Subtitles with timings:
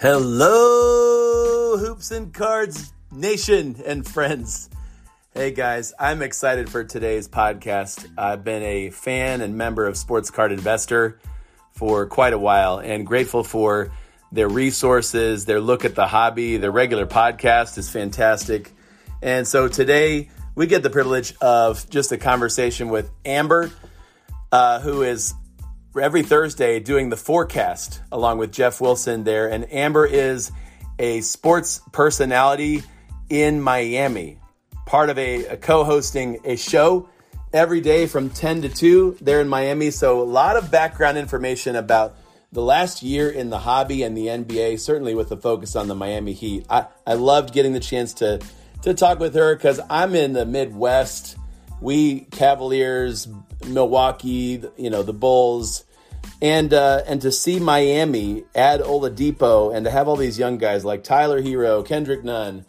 [0.00, 4.70] Hello, Hoops and Cards Nation and friends.
[5.34, 8.08] Hey guys, I'm excited for today's podcast.
[8.16, 11.20] I've been a fan and member of Sports Card Investor
[11.72, 13.92] for quite a while and grateful for
[14.32, 18.72] their resources, their look at the hobby, their regular podcast is fantastic.
[19.20, 23.70] And so today we get the privilege of just a conversation with Amber,
[24.50, 25.34] uh, who is
[25.98, 29.50] every Thursday doing the forecast along with Jeff Wilson there.
[29.50, 30.52] And Amber is
[30.98, 32.82] a sports personality
[33.28, 34.38] in Miami,
[34.86, 37.08] part of a, a co hosting a show
[37.52, 39.90] every day from 10 to 2 there in Miami.
[39.90, 42.16] So, a lot of background information about
[42.52, 45.94] the last year in the hobby and the NBA, certainly with the focus on the
[45.94, 46.66] Miami Heat.
[46.68, 48.40] I, I loved getting the chance to,
[48.82, 51.36] to talk with her because I'm in the Midwest.
[51.80, 53.28] We Cavaliers,
[53.66, 55.84] Milwaukee, you know, the Bulls,
[56.42, 60.84] and uh, and to see Miami add Oladipo and to have all these young guys
[60.84, 62.64] like Tyler Herro, Kendrick Nunn,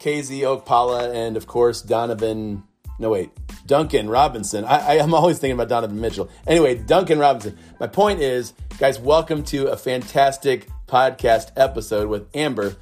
[0.00, 2.64] KZ Okpala, and of course Donovan.
[2.98, 3.30] No wait,
[3.66, 4.64] Duncan Robinson.
[4.64, 6.28] I, I, am always thinking about Donovan Mitchell.
[6.46, 7.58] Anyway, Duncan Robinson.
[7.80, 12.76] My point is, guys, welcome to a fantastic podcast episode with Amber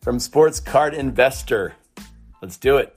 [0.00, 1.74] from Sports Card Investor.
[2.40, 2.96] Let's do it.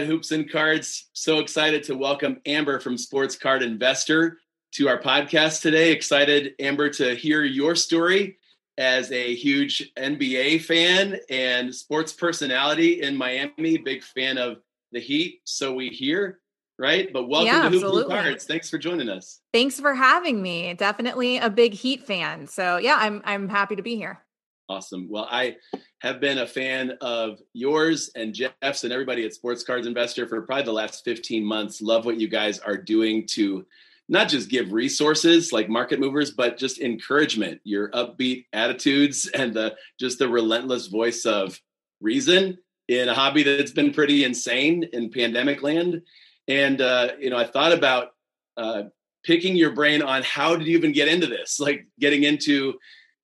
[0.00, 1.08] Right, Hoops and Cards.
[1.14, 4.36] So excited to welcome Amber from Sports Card Investor
[4.72, 5.90] to our podcast today.
[5.90, 8.36] Excited, Amber, to hear your story
[8.76, 13.78] as a huge NBA fan and sports personality in Miami.
[13.78, 14.58] Big fan of
[14.92, 15.40] the Heat.
[15.44, 16.40] So we hear,
[16.78, 17.10] right?
[17.10, 18.44] But welcome yeah, to Hoops and Cards.
[18.44, 19.40] Thanks for joining us.
[19.54, 20.74] Thanks for having me.
[20.74, 22.48] Definitely a big Heat fan.
[22.48, 24.25] So yeah, I'm I'm happy to be here.
[24.68, 25.08] Awesome.
[25.08, 25.56] Well, I
[26.00, 30.42] have been a fan of yours and Jeff's and everybody at Sports Cards Investor for
[30.42, 31.80] probably the last 15 months.
[31.80, 33.64] Love what you guys are doing to
[34.08, 39.76] not just give resources like market movers, but just encouragement, your upbeat attitudes and the
[40.00, 41.60] just the relentless voice of
[42.00, 42.58] reason
[42.88, 46.02] in a hobby that's been pretty insane in pandemic land.
[46.48, 48.10] And uh, you know, I thought about
[48.56, 48.84] uh,
[49.24, 52.74] picking your brain on how did you even get into this, like getting into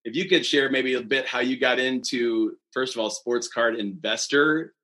[0.05, 3.49] if you could share maybe a bit how you got into first of all sports
[3.49, 4.75] card investor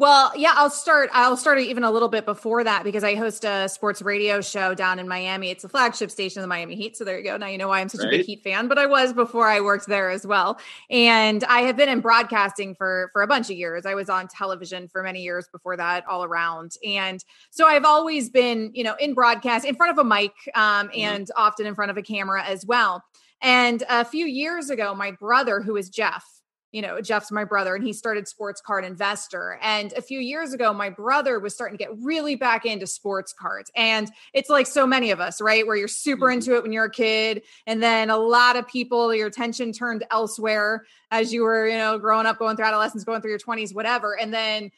[0.00, 1.10] well, yeah, I'll start.
[1.12, 4.72] I'll start even a little bit before that because I host a sports radio show
[4.72, 5.50] down in Miami.
[5.50, 6.96] It's a flagship station of the Miami Heat.
[6.96, 7.36] So there you go.
[7.36, 8.14] Now you know why I'm such right.
[8.14, 10.58] a big Heat fan, but I was before I worked there as well.
[10.88, 13.84] And I have been in broadcasting for for a bunch of years.
[13.84, 16.76] I was on television for many years before that, all around.
[16.82, 20.88] And so I've always been, you know, in broadcast, in front of a mic, um,
[20.88, 20.98] mm-hmm.
[20.98, 23.04] and often in front of a camera as well.
[23.42, 26.24] And a few years ago, my brother, who is Jeff,
[26.72, 29.58] you know, Jeff's my brother, and he started Sports Card Investor.
[29.60, 33.32] And a few years ago, my brother was starting to get really back into sports
[33.32, 33.70] cards.
[33.74, 35.66] And it's like so many of us, right?
[35.66, 36.34] Where you're super mm-hmm.
[36.34, 37.42] into it when you're a kid.
[37.66, 41.98] And then a lot of people, your attention turned elsewhere as you were, you know,
[41.98, 44.16] growing up, going through adolescence, going through your 20s, whatever.
[44.16, 44.70] And then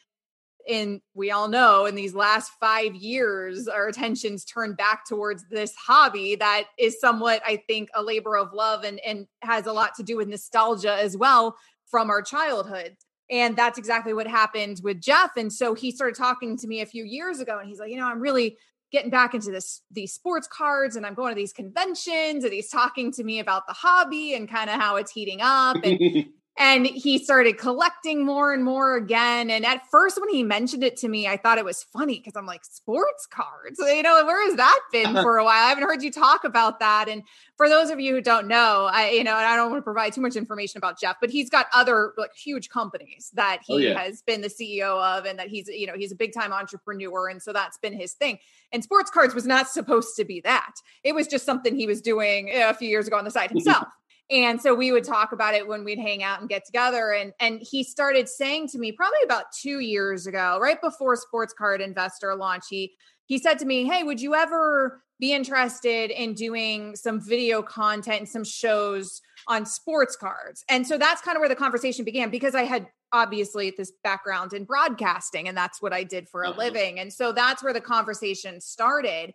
[0.67, 5.73] in we all know in these last five years our attention's turned back towards this
[5.75, 9.93] hobby that is somewhat i think a labor of love and and has a lot
[9.95, 11.55] to do with nostalgia as well
[11.93, 12.95] from our childhood.
[13.29, 15.37] And that's exactly what happened with jeff.
[15.37, 17.97] And so he started talking to me a few years ago and he's like you
[17.97, 18.57] know i'm really
[18.91, 22.69] getting back into this these sports cards and i'm going to these conventions and he's
[22.69, 25.99] talking to me about the hobby and kind of how it's heating up and
[26.57, 29.49] and he started collecting more and more again.
[29.49, 32.35] And at first when he mentioned it to me i thought it was funny because
[32.35, 33.79] i'm like sports cards?
[33.79, 35.23] You know where has that been uh-huh.
[35.23, 35.65] for a while?
[35.65, 37.09] I haven't heard you talk about that.
[37.09, 37.23] And
[37.57, 39.83] for those of you who don't know i you know and i don't want to
[39.83, 43.77] provide too much information about jeff but he's got other like huge companies that oh,
[43.77, 43.99] he oh, yeah.
[43.99, 47.27] has been the ceo of and that he's you know he's a big time entrepreneur.
[47.27, 48.39] And so that's been his thing.
[48.71, 50.73] And sports cards was not supposed to be that.
[51.03, 53.51] It was just something he was doing eh, a few years ago on the side
[53.51, 53.87] himself
[54.29, 57.11] and so we would talk about it when we'd hang out and get together.
[57.11, 61.53] And and he started saying to me probably about 2 years ago right before sports
[61.53, 62.93] card investor launch he
[63.25, 68.19] he said to me hey would you ever be interested in doing some video content
[68.19, 70.65] and some shows on sports cards?
[70.69, 74.53] And so that's kind of where the conversation began because i had obviously this background
[74.53, 76.59] in broadcasting and that's what i did for a uh-huh.
[76.59, 76.99] living.
[76.99, 79.33] And so that's where the conversation started.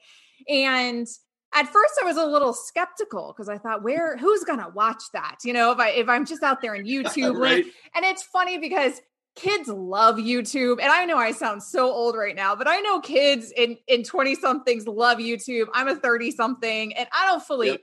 [0.49, 1.07] And
[1.55, 5.39] at first I was a little skeptical because I thought, where who's gonna watch that?
[5.45, 7.65] You know, if I if I'm just out there in YouTube, right.
[7.95, 9.01] and it's funny because
[9.39, 10.81] kids love YouTube.
[10.81, 14.03] And I know I sound so old right now, but I know kids in in
[14.03, 15.67] 20 somethings love YouTube.
[15.73, 17.81] I'm a 30 something and I don't fully yep.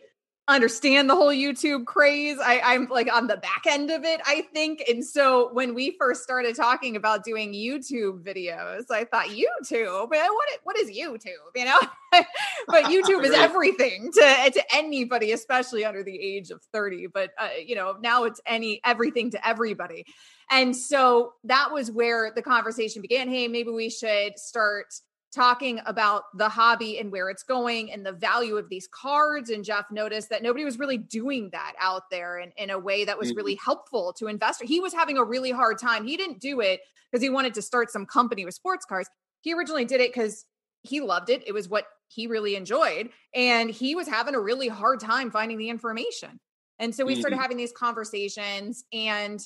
[0.48, 2.38] Understand the whole YouTube craze.
[2.40, 4.84] I, I'm like on the back end of it, I think.
[4.88, 10.50] And so when we first started talking about doing YouTube videos, I thought YouTube, what
[10.64, 11.32] what is YouTube?
[11.56, 11.80] You know,
[12.68, 17.08] but YouTube is everything to to anybody, especially under the age of 30.
[17.08, 20.06] But uh, you know, now it's any everything to everybody.
[20.52, 23.30] And so that was where the conversation began.
[23.30, 24.94] Hey, maybe we should start
[25.36, 29.50] talking about the hobby and where it's going and the value of these cards.
[29.50, 33.06] And Jeff noticed that nobody was really doing that out there in, in a way
[33.06, 33.66] that was really mm-hmm.
[33.66, 34.70] helpful to investors.
[34.70, 36.06] He was having a really hard time.
[36.06, 36.80] He didn't do it
[37.12, 39.10] because he wanted to start some company with sports cards.
[39.42, 40.46] He originally did it because
[40.82, 41.44] he loved it.
[41.46, 43.10] It was what he really enjoyed.
[43.34, 46.40] And he was having a really hard time finding the information.
[46.80, 47.42] And so we started mm-hmm.
[47.42, 49.40] having these conversations and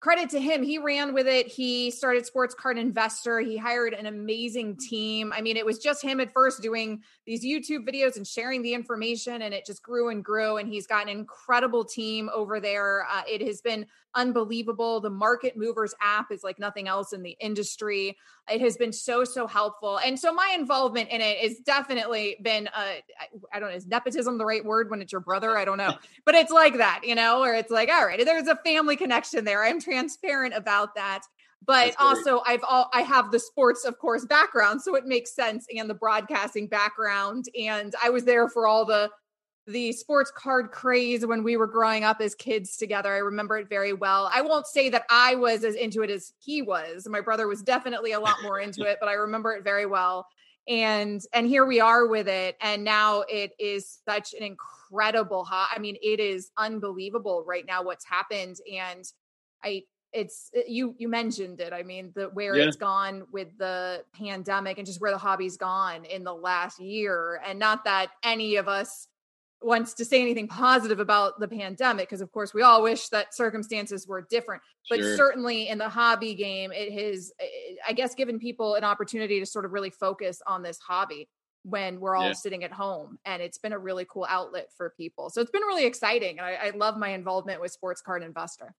[0.00, 0.62] credit to him.
[0.62, 1.46] He ran with it.
[1.46, 3.40] He started Sports Card Investor.
[3.40, 5.32] He hired an amazing team.
[5.32, 8.72] I mean, it was just him at first doing these YouTube videos and sharing the
[8.72, 10.56] information, and it just grew and grew.
[10.56, 13.06] And he's got an incredible team over there.
[13.10, 15.00] Uh, it has been unbelievable.
[15.00, 18.16] The Market Movers app is like nothing else in the industry.
[18.50, 20.00] It has been so, so helpful.
[20.04, 22.94] And so my involvement in it has definitely been, uh,
[23.52, 25.56] I don't know, is nepotism the right word when it's your brother?
[25.56, 25.94] I don't know.
[26.24, 29.44] But it's like that, you know, or it's like, all right, there's a family connection
[29.44, 29.62] there.
[29.62, 31.22] I'm transparent about that
[31.66, 35.66] but also I've all I have the sports, of course, background, so it makes sense,
[35.76, 39.10] and the broadcasting background, and I was there for all the
[39.66, 43.12] the sports card craze when we were growing up as kids together.
[43.12, 44.28] I remember it very well.
[44.32, 47.06] I won't say that I was as into it as he was.
[47.08, 50.26] My brother was definitely a lot more into it, but I remember it very well.
[50.66, 55.70] And and here we are with it and now it is such an incredible hot.
[55.74, 59.04] I mean, it is unbelievable right now what's happened and
[59.64, 62.64] I it's you you mentioned it i mean the where yeah.
[62.64, 67.40] it's gone with the pandemic and just where the hobby's gone in the last year
[67.46, 69.08] and not that any of us
[69.62, 73.34] wants to say anything positive about the pandemic because of course we all wish that
[73.34, 75.16] circumstances were different but sure.
[75.16, 77.32] certainly in the hobby game it has
[77.86, 81.28] i guess given people an opportunity to sort of really focus on this hobby
[81.62, 82.32] when we're all yeah.
[82.32, 85.62] sitting at home and it's been a really cool outlet for people so it's been
[85.62, 88.74] really exciting and I, I love my involvement with sports card investor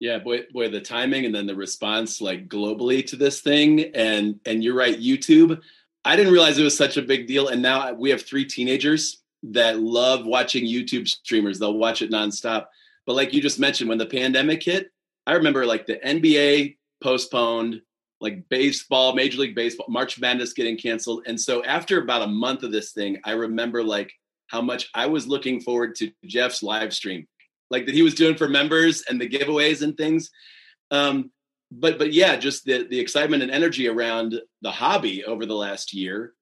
[0.00, 4.38] yeah boy boy the timing and then the response like globally to this thing and
[4.44, 5.60] and you're right youtube
[6.04, 9.22] i didn't realize it was such a big deal and now we have three teenagers
[9.52, 11.58] that love watching YouTube streamers.
[11.58, 12.66] They'll watch it nonstop.
[13.06, 14.90] But like you just mentioned, when the pandemic hit,
[15.26, 17.82] I remember like the NBA postponed,
[18.20, 21.24] like baseball, Major League Baseball, March Madness getting canceled.
[21.26, 24.12] And so after about a month of this thing, I remember like
[24.48, 27.26] how much I was looking forward to Jeff's live stream,
[27.70, 30.30] like that he was doing for members and the giveaways and things.
[30.90, 31.30] Um,
[31.70, 35.92] but but yeah, just the the excitement and energy around the hobby over the last
[35.92, 36.32] year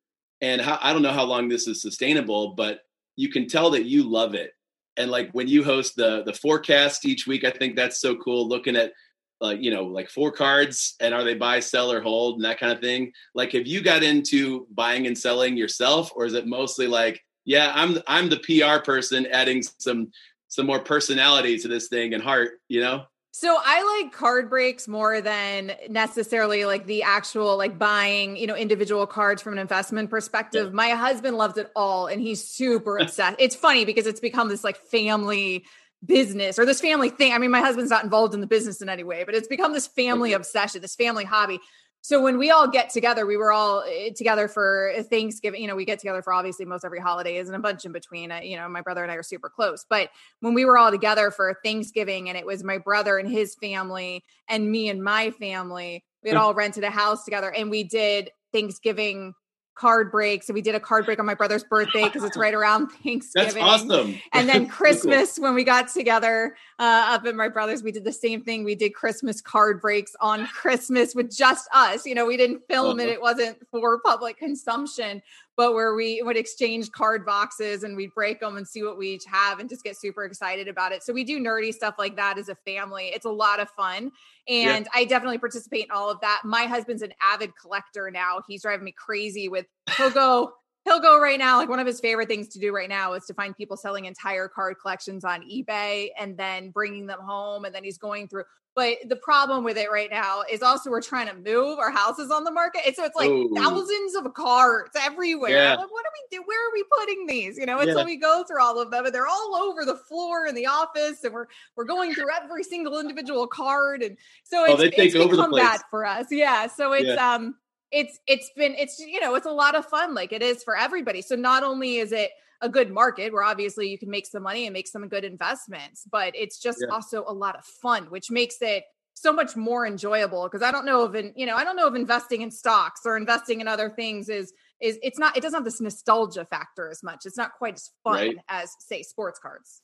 [0.41, 2.81] and how, I don't know how long this is sustainable, but
[3.17, 4.53] you can tell that you love it.
[4.97, 8.47] And like when you host the the forecast each week, I think that's so cool.
[8.47, 8.93] Looking at
[9.41, 12.61] like you know like four cards and are they buy, sell, or hold and that
[12.61, 13.12] kind of thing.
[13.35, 17.73] Like, have you got into buying and selling yourself, or is it mostly like, yeah,
[17.75, 20.12] I'm I'm the PR person adding some
[20.55, 23.05] some more personality to this thing and heart, you know?
[23.33, 28.55] So I like card breaks more than necessarily like the actual like buying, you know,
[28.55, 30.67] individual cards from an investment perspective.
[30.67, 30.73] Yeah.
[30.73, 33.35] My husband loves it all and he's super obsessed.
[33.41, 35.65] It's funny because it's become this like family
[36.06, 37.32] business or this family thing.
[37.32, 39.73] I mean, my husband's not involved in the business in any way, but it's become
[39.73, 40.37] this family mm-hmm.
[40.37, 41.58] obsession, this family hobby.
[42.05, 45.63] So when we all get together, we were all eh, together for Thanksgiving.
[45.63, 47.93] You know, we get together for obviously most every holiday is and a bunch in
[47.93, 48.31] between.
[48.31, 49.87] Uh, you know, my brother and I are super close.
[49.89, 53.55] But when we were all together for Thanksgiving, and it was my brother and his
[53.55, 57.84] family and me and my family, we had all rented a house together, and we
[57.84, 59.32] did Thanksgiving
[59.75, 60.43] card break.
[60.43, 63.55] So we did a card break on my brother's birthday because it's right around Thanksgiving.
[63.55, 64.19] That's awesome.
[64.33, 65.45] And then Christmas cool.
[65.45, 68.65] when we got together uh, up at my brother's, we did the same thing.
[68.65, 72.07] We did Christmas card breaks on Christmas with just us.
[72.07, 73.09] You know, we didn't film uh-huh.
[73.09, 75.23] it; it wasn't for public consumption
[75.56, 79.11] but where we would exchange card boxes and we'd break them and see what we
[79.11, 81.03] each have and just get super excited about it.
[81.03, 83.06] So we do nerdy stuff like that as a family.
[83.15, 84.11] It's a lot of fun.
[84.49, 84.91] And yeah.
[85.01, 86.43] I definitely participate in all of that.
[86.44, 88.43] My husband's an avid collector now.
[88.49, 90.53] He's driving me crazy with he'll go
[90.84, 93.24] he'll go right now like one of his favorite things to do right now is
[93.24, 97.74] to find people selling entire card collections on ebay and then bringing them home and
[97.74, 101.29] then he's going through but the problem with it right now is also we're trying
[101.29, 102.82] to move our houses on the market.
[102.84, 103.55] And so it's like Ooh.
[103.55, 105.50] thousands of cards everywhere.
[105.50, 105.74] Yeah.
[105.76, 106.43] Like, what do we do?
[106.44, 107.56] Where are we putting these?
[107.56, 107.94] You know, and yeah.
[107.94, 110.67] so we go through all of them and they're all over the floor in the
[110.67, 114.03] office and we're we're going through every single individual card.
[114.03, 116.26] And so oh, it's, oh, it's become that for us.
[116.31, 116.67] Yeah.
[116.67, 117.34] So it's yeah.
[117.34, 117.55] um
[117.94, 120.77] it's it's been it's you know it's a lot of fun like it is for
[120.77, 124.43] everybody so not only is it a good market where obviously you can make some
[124.43, 126.93] money and make some good investments but it's just yeah.
[126.93, 128.84] also a lot of fun which makes it
[129.15, 131.86] so much more enjoyable because i don't know if in, you know i don't know
[131.86, 135.58] if investing in stocks or investing in other things is is it's not it doesn't
[135.58, 138.36] have this nostalgia factor as much it's not quite as fun right.
[138.48, 139.82] as say sports cards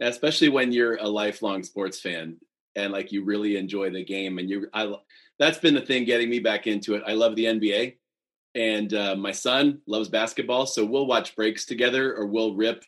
[0.00, 2.36] especially when you're a lifelong sports fan
[2.76, 4.94] and like you really enjoy the game and you I
[5.38, 7.02] that's been the thing getting me back into it.
[7.06, 7.96] I love the NBA
[8.54, 12.84] and uh, my son loves basketball, so we'll watch breaks together or we'll rip.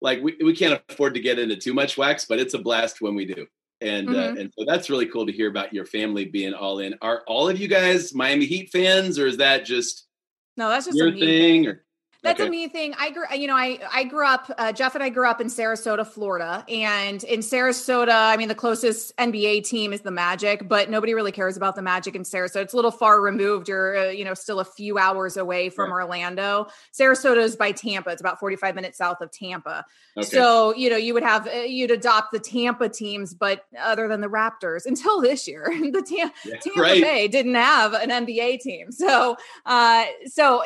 [0.00, 3.00] Like we, we can't afford to get into too much wax, but it's a blast
[3.00, 3.46] when we do.
[3.80, 4.36] And uh, mm-hmm.
[4.36, 6.94] uh, and so that's really cool to hear about your family being all in.
[7.02, 10.06] Are all of you guys Miami Heat fans, or is that just
[10.56, 10.68] no?
[10.68, 11.66] That's just your thing.
[11.66, 11.84] Or
[12.22, 12.48] that's okay.
[12.48, 12.94] a me thing.
[12.98, 14.50] I grew, you know, I I grew up.
[14.58, 18.54] Uh, Jeff and I grew up in Sarasota, Florida, and in Sarasota, I mean, the
[18.54, 22.62] closest NBA team is the Magic, but nobody really cares about the Magic in Sarasota.
[22.62, 23.68] It's a little far removed.
[23.68, 25.92] You're, uh, you know, still a few hours away from.
[25.92, 26.68] Orlando.
[26.92, 28.10] Sarasota is by Tampa.
[28.10, 29.84] It's about 45 minutes south of Tampa.
[30.16, 30.26] Okay.
[30.26, 34.20] So you know, you would have uh, you'd adopt the Tampa teams, but other than
[34.20, 37.02] the Raptors, until this year, the Tam- yeah, Tampa right.
[37.02, 38.92] Bay didn't have an NBA team.
[38.92, 39.36] So,
[39.66, 40.62] uh, so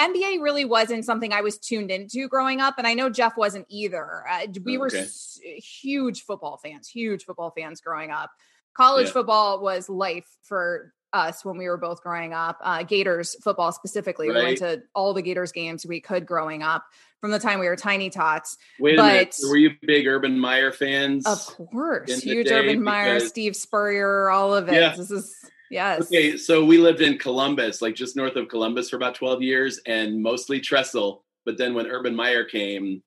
[0.00, 2.74] NBA really wasn't wasn't something I was tuned into growing up.
[2.78, 4.24] And I know Jeff wasn't either.
[4.28, 4.78] Uh, we okay.
[4.78, 8.30] were s- huge football fans, huge football fans growing up.
[8.76, 9.12] College yeah.
[9.12, 12.58] football was life for us when we were both growing up.
[12.62, 14.28] Uh, Gators football specifically.
[14.28, 14.36] Right.
[14.36, 16.84] We went to all the Gators games we could growing up
[17.20, 18.56] from the time we were tiny tots.
[18.78, 19.36] Wait but, a minute.
[19.48, 21.26] Were you big Urban Meyer fans?
[21.26, 22.22] Of course.
[22.22, 23.28] Huge Urban Meyer, because...
[23.28, 24.74] Steve Spurrier, all of it.
[24.74, 24.94] Yeah.
[24.96, 25.34] This is
[25.70, 26.02] Yes.
[26.02, 29.80] Okay, so we lived in Columbus, like just north of Columbus for about 12 years
[29.86, 31.24] and mostly Tressel.
[31.44, 33.02] But then when Urban Meyer came,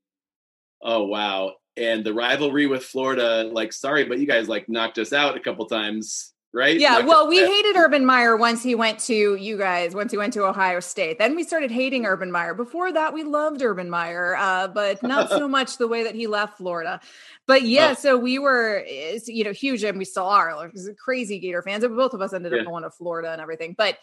[0.82, 1.54] oh wow.
[1.78, 5.40] And the rivalry with Florida, like, sorry, but you guys like knocked us out a
[5.40, 6.80] couple times right?
[6.80, 7.00] Yeah.
[7.00, 10.46] well, we hated Urban Meyer once he went to you guys, once he went to
[10.46, 11.18] Ohio State.
[11.18, 12.54] Then we started hating Urban Meyer.
[12.54, 16.28] Before that, we loved Urban Meyer, uh, but not so much the way that he
[16.28, 17.00] left Florida.
[17.48, 18.00] But yeah, oh.
[18.00, 18.86] so we were,
[19.26, 21.86] you know, huge, and we still are like, crazy Gator fans.
[21.86, 23.76] Both of us ended up going to Florida and everything.
[23.78, 23.98] But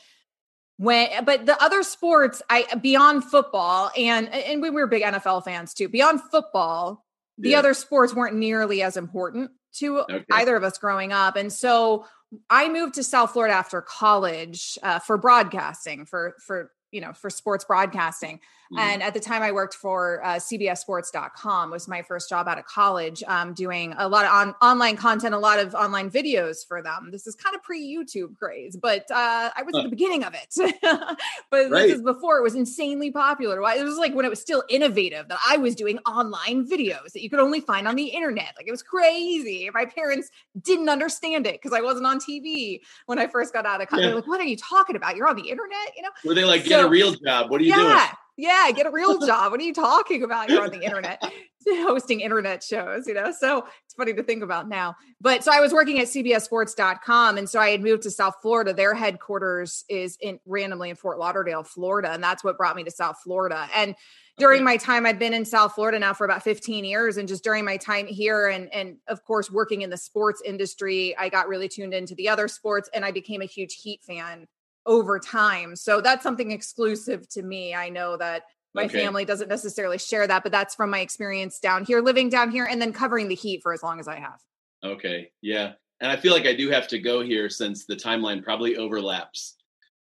[0.78, 5.74] when but the other sports i beyond football and and we were big nfl fans
[5.74, 7.04] too beyond football
[7.36, 7.58] the yeah.
[7.58, 10.24] other sports weren't nearly as important to okay.
[10.32, 12.06] either of us growing up and so
[12.50, 17.30] I moved to South Florida after college uh, for broadcasting, for for you know for
[17.30, 18.40] sports broadcasting
[18.72, 18.78] mm-hmm.
[18.78, 22.64] and at the time i worked for uh, cbssports.com was my first job out of
[22.64, 26.82] college um, doing a lot of on, online content a lot of online videos for
[26.82, 29.80] them this is kind of pre-youtube craze but uh, i was huh.
[29.80, 30.54] at the beginning of it
[31.50, 31.70] but right.
[31.70, 35.28] this is before it was insanely popular it was like when it was still innovative
[35.28, 38.66] that i was doing online videos that you could only find on the internet like
[38.66, 40.30] it was crazy my parents
[40.62, 44.06] didn't understand it because i wasn't on tv when i first got out of college
[44.06, 44.14] yeah.
[44.14, 46.64] like what are you talking about you're on the internet you know were they like
[46.64, 47.50] so, a real job.
[47.50, 47.96] What are you yeah, doing?
[48.38, 49.50] Yeah, get a real job.
[49.50, 50.48] What are you talking about?
[50.48, 51.22] You're on the internet
[51.68, 53.32] hosting internet shows, you know?
[53.32, 54.94] So it's funny to think about now.
[55.20, 57.36] But so I was working at CBSSports.com.
[57.36, 58.72] And so I had moved to South Florida.
[58.72, 62.12] Their headquarters is in randomly in Fort Lauderdale, Florida.
[62.12, 63.68] And that's what brought me to South Florida.
[63.74, 63.96] And
[64.38, 67.42] during my time i've been in south florida now for about 15 years and just
[67.42, 71.48] during my time here and and of course working in the sports industry i got
[71.48, 74.46] really tuned into the other sports and i became a huge heat fan
[74.88, 75.76] over time.
[75.76, 77.74] So that's something exclusive to me.
[77.74, 79.04] I know that my okay.
[79.04, 82.64] family doesn't necessarily share that, but that's from my experience down here, living down here,
[82.64, 84.40] and then covering the heat for as long as I have.
[84.82, 85.30] Okay.
[85.42, 85.72] Yeah.
[86.00, 89.56] And I feel like I do have to go here since the timeline probably overlaps.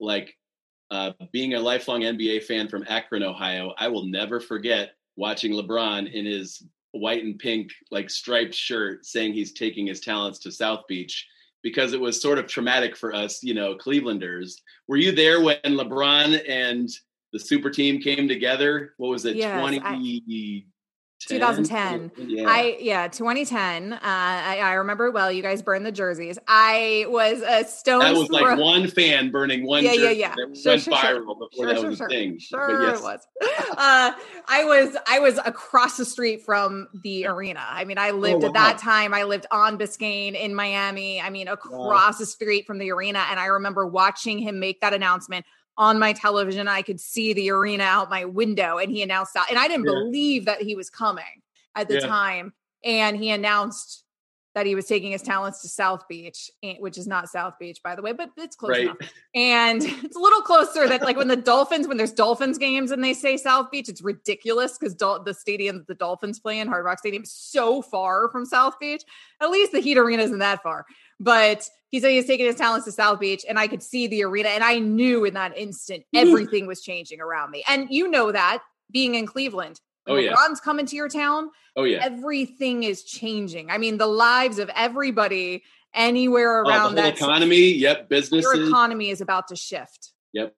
[0.01, 0.35] Like
[0.91, 6.13] uh, being a lifelong NBA fan from Akron, Ohio, I will never forget watching LeBron
[6.13, 10.87] in his white and pink, like striped shirt saying he's taking his talents to South
[10.89, 11.27] Beach
[11.69, 14.55] because it was sort of traumatic for us, you know, Clevelanders.
[14.87, 16.89] Were you there when LeBron and
[17.33, 18.95] the super team came together?
[18.97, 19.81] What was it, yes, 20?
[19.81, 20.63] I,
[21.21, 22.13] 2010.
[22.17, 22.49] Yeah.
[22.49, 23.93] I yeah, 2010.
[23.93, 25.33] Uh, I, I remember well.
[25.33, 26.39] You guys burned the jerseys.
[26.47, 28.01] I was a stone.
[28.01, 29.85] That was like one fan burning one.
[29.85, 30.35] Yeah, yeah, yeah.
[30.37, 31.49] That sure, went sure, viral sure.
[31.51, 32.39] before that was a thing.
[32.39, 32.99] Sure, yes.
[32.99, 33.27] it was.
[33.79, 34.13] Uh,
[34.49, 37.65] I was I was across the street from the arena.
[37.69, 38.49] I mean, I lived oh, wow.
[38.49, 39.15] at that time.
[39.15, 41.21] I lived on Biscayne in Miami.
[41.21, 42.19] I mean, across wow.
[42.19, 45.47] the street from the arena, and I remember watching him make that announcement
[45.79, 46.69] on my television.
[46.69, 49.47] I could see the arena out my window and he announced that.
[49.49, 49.93] And I didn't yeah.
[49.93, 51.25] believe that he was coming
[51.75, 52.07] at the yeah.
[52.07, 52.53] time.
[52.85, 54.05] And he announced
[54.55, 57.81] that he was taking his talents to South Beach, eh, which is not South Beach,
[57.85, 58.83] by the way, but it's close right.
[58.83, 58.97] enough.
[59.35, 63.03] And it's a little closer that, like, when the Dolphins, when there's Dolphins games and
[63.03, 66.67] they say South Beach, it's ridiculous because Dol- the stadium that the Dolphins play in,
[66.67, 69.03] Hard Rock Stadium, is so far from South Beach.
[69.41, 70.87] At least the Heat Arena isn't that far.
[71.21, 74.25] But he said he's taking his talents to South Beach, and I could see the
[74.25, 77.65] arena, and I knew in that instant everything was changing around me.
[77.69, 79.81] And you know that being in Cleveland.
[80.07, 81.51] Oh yeah, LeBron's coming to your town.
[81.77, 83.71] Oh yeah, everything is changing.
[83.71, 85.63] I mean, the lives of everybody
[85.95, 87.73] anywhere oh, around oh, that economy.
[87.73, 88.43] Yep, business.
[88.43, 90.13] Your economy is about to shift.
[90.33, 90.55] Yep.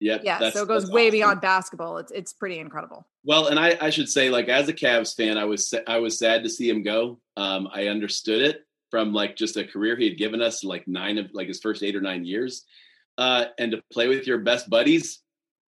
[0.00, 0.20] Yep.
[0.22, 0.50] Yeah.
[0.50, 1.12] So it goes way awesome.
[1.12, 1.98] beyond basketball.
[1.98, 3.06] It's it's pretty incredible.
[3.24, 6.16] Well, and I, I should say, like as a Cavs fan, I was I was
[6.18, 7.18] sad to see him go.
[7.36, 11.18] Um, I understood it from like just a career he had given us, like nine
[11.18, 12.64] of like his first eight or nine years,
[13.18, 15.20] uh, and to play with your best buddies,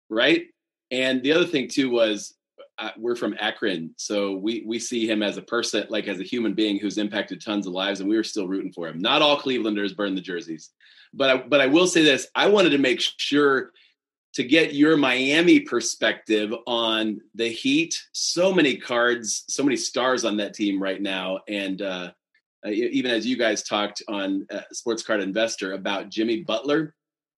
[0.10, 0.46] right?
[0.92, 2.36] And the other thing too was
[2.78, 6.24] uh, we're from Akron, so we we see him as a person, like as a
[6.24, 9.00] human being who's impacted tons of lives, and we were still rooting for him.
[9.00, 10.72] Not all Clevelanders burn the jerseys,
[11.14, 13.72] but I, but I will say this: I wanted to make sure
[14.34, 17.98] to get your Miami perspective on the Heat.
[18.12, 22.12] So many cards, so many stars on that team right now, and uh,
[22.66, 26.96] uh even as you guys talked on uh, Sports Card Investor about Jimmy Butler,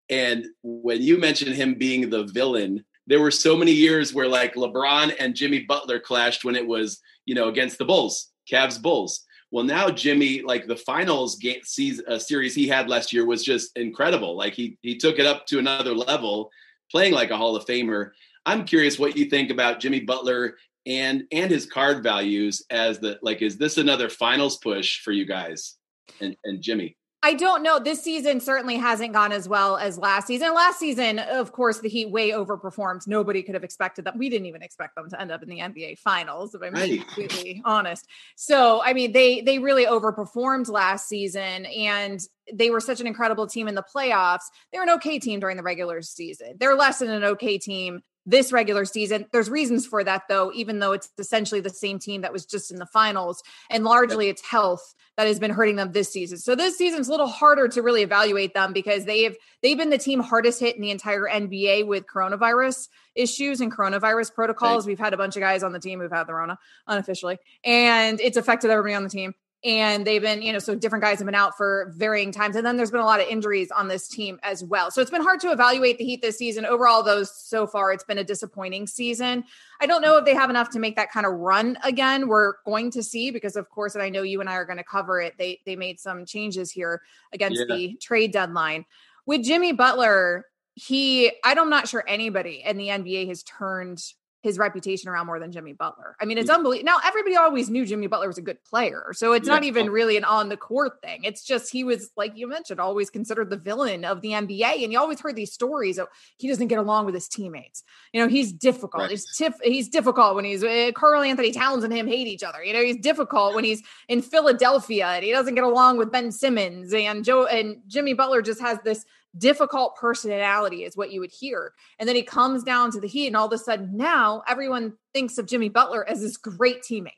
[0.09, 4.55] and when you mentioned him being the villain, there were so many years where like
[4.55, 9.25] LeBron and Jimmy Butler clashed when it was you know against the Bulls, Cavs Bulls.
[9.49, 11.61] Well, now Jimmy, like the finals game,
[12.07, 14.35] a series he had last year was just incredible.
[14.35, 16.51] Like he he took it up to another level
[16.91, 18.11] playing like a Hall of Famer.
[18.45, 20.55] I'm curious what you think about Jimmy Butler
[20.87, 25.25] and and his card values as the like is this another finals push for you
[25.25, 25.75] guys
[26.21, 26.97] and and Jimmy?
[27.23, 27.79] I don't know.
[27.79, 30.53] This season certainly hasn't gone as well as last season.
[30.53, 33.07] Last season, of course, the Heat way overperformed.
[33.07, 34.19] Nobody could have expected them.
[34.19, 37.01] We didn't even expect them to end up in the NBA Finals, if I'm right.
[37.01, 38.05] completely honest.
[38.35, 42.19] So, I mean, they they really overperformed last season, and
[42.53, 44.45] they were such an incredible team in the playoffs.
[44.71, 46.53] They're an okay team during the regular season.
[46.59, 49.25] They're less than an okay team this regular season.
[49.31, 52.69] There's reasons for that, though, even though it's essentially the same team that was just
[52.69, 53.41] in the finals.
[53.71, 56.37] And largely it's health that has been hurting them this season.
[56.37, 59.97] So this season's a little harder to really evaluate them because they've they've been the
[59.97, 64.85] team hardest hit in the entire NBA with coronavirus issues and coronavirus protocols.
[64.85, 64.91] Right.
[64.91, 68.19] We've had a bunch of guys on the team who've had the Rona unofficially, and
[68.19, 69.33] it's affected everybody on the team
[69.67, 72.55] and they've been, you know, so different guys have been out for varying times.
[72.55, 74.89] And then there's been a lot of injuries on this team as well.
[74.89, 76.65] So it's been hard to evaluate the Heat this season.
[76.65, 79.43] Overall, those so far, it's been a disappointing season.
[79.81, 82.29] I don't know if they have enough to make that kind of run again.
[82.29, 84.77] We're going to see because, of course, and I know you and I are going
[84.77, 85.37] to cover it.
[85.37, 87.01] They they made some changes here
[87.33, 87.75] against yeah.
[87.75, 88.85] the trade deadline
[89.25, 90.45] with Jimmy Butler.
[90.75, 94.01] He, I'm not sure anybody in the NBA has turned
[94.47, 96.15] his reputation around more than Jimmy Butler.
[96.21, 96.85] I mean, it's unbelievable.
[96.85, 99.07] Now, everybody always knew Jimmy Butler was a good player.
[99.11, 99.55] So it's yeah.
[99.55, 101.25] not even really an on the court thing.
[101.25, 104.83] It's just he was, like you mentioned, always considered the villain of the NBA.
[104.83, 106.07] And you always heard these stories of
[106.37, 107.83] he doesn't get along with his teammates.
[108.13, 109.03] You know, he's difficult.
[109.03, 109.11] Right.
[109.11, 112.63] He's, tif- he's difficult when he's uh, Karl-Anthony Towns and him hate each other.
[112.63, 116.31] You know, he's difficult when he's in Philadelphia and he doesn't get along with Ben
[116.31, 116.93] Simmons.
[116.93, 119.05] And Joe and Jimmy Butler just has this
[119.37, 121.73] difficult personality is what you would hear.
[121.99, 124.93] And then he comes down to the Heat, and all of a sudden now everyone
[125.13, 127.11] thinks of Jimmy Butler as this great teammate.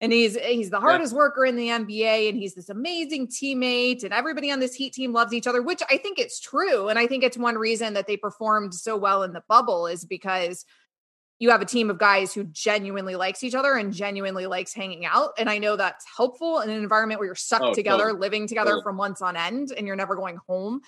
[0.00, 1.18] And he's he's the hardest yeah.
[1.18, 5.12] worker in the NBA, and he's this amazing teammate, and everybody on this Heat team
[5.12, 6.88] loves each other, which I think it's true.
[6.88, 10.04] And I think it's one reason that they performed so well in the bubble is
[10.04, 10.64] because
[11.42, 15.04] you have a team of guys who genuinely likes each other and genuinely likes hanging
[15.04, 15.30] out.
[15.36, 18.20] And I know that's helpful in an environment where you're stuck oh, together, totally.
[18.20, 18.84] living together totally.
[18.84, 20.82] from months on end, and you're never going home.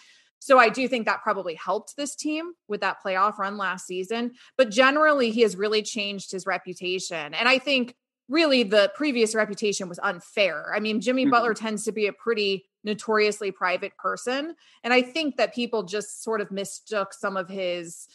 [0.45, 4.33] So I do think that probably helped this team with that playoff run last season.
[4.59, 7.33] But generally, he has really changed his reputation.
[7.33, 7.95] And I think
[8.29, 10.71] really the previous reputation was unfair.
[10.77, 11.31] I mean, Jimmy mm-hmm.
[11.31, 14.55] Butler tends to be a pretty notoriously private person.
[14.83, 18.07] And I think that people just sort of mistook some of his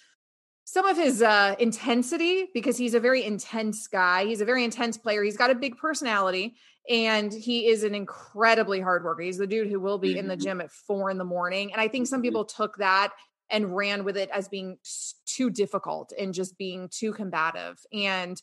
[0.66, 4.26] some of his uh, intensity because he's a very intense guy.
[4.26, 5.24] He's a very intense player.
[5.24, 6.58] He's got a big personality
[6.90, 9.22] and he is an incredibly hard worker.
[9.22, 10.20] He's the dude who will be mm-hmm.
[10.20, 10.44] in the mm-hmm.
[10.44, 11.72] gym at four in the morning.
[11.72, 12.24] And I think some mm-hmm.
[12.24, 13.14] people took that
[13.52, 14.78] and ran with it as being
[15.26, 17.80] too difficult and just being too combative.
[17.94, 18.42] And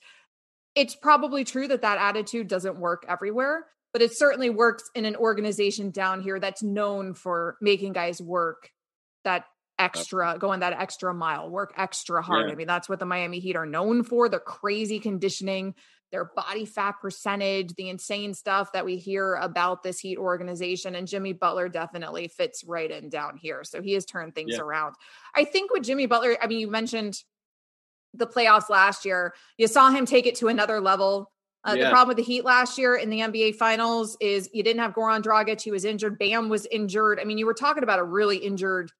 [0.75, 5.17] it's probably true that that attitude doesn't work everywhere, but it certainly works in an
[5.17, 8.71] organization down here that's known for making guys work
[9.25, 9.45] that
[9.79, 12.53] extra going that extra mile work extra hard yeah.
[12.53, 15.75] i mean that's what the miami heat are known for the crazy conditioning
[16.13, 21.09] their body fat percentage the insane stuff that we hear about this heat organization and
[21.09, 24.61] jimmy butler definitely fits right in down here so he has turned things yeah.
[24.61, 24.95] around
[25.35, 27.23] i think with jimmy butler i mean you mentioned
[28.15, 31.31] the playoffs last year you saw him take it to another level
[31.67, 31.85] uh, yeah.
[31.85, 34.95] The problem with the Heat last year in the NBA Finals is you didn't have
[34.95, 35.61] Goran Dragic.
[35.61, 36.17] He was injured.
[36.17, 37.19] Bam was injured.
[37.19, 38.93] I mean, you were talking about a really injured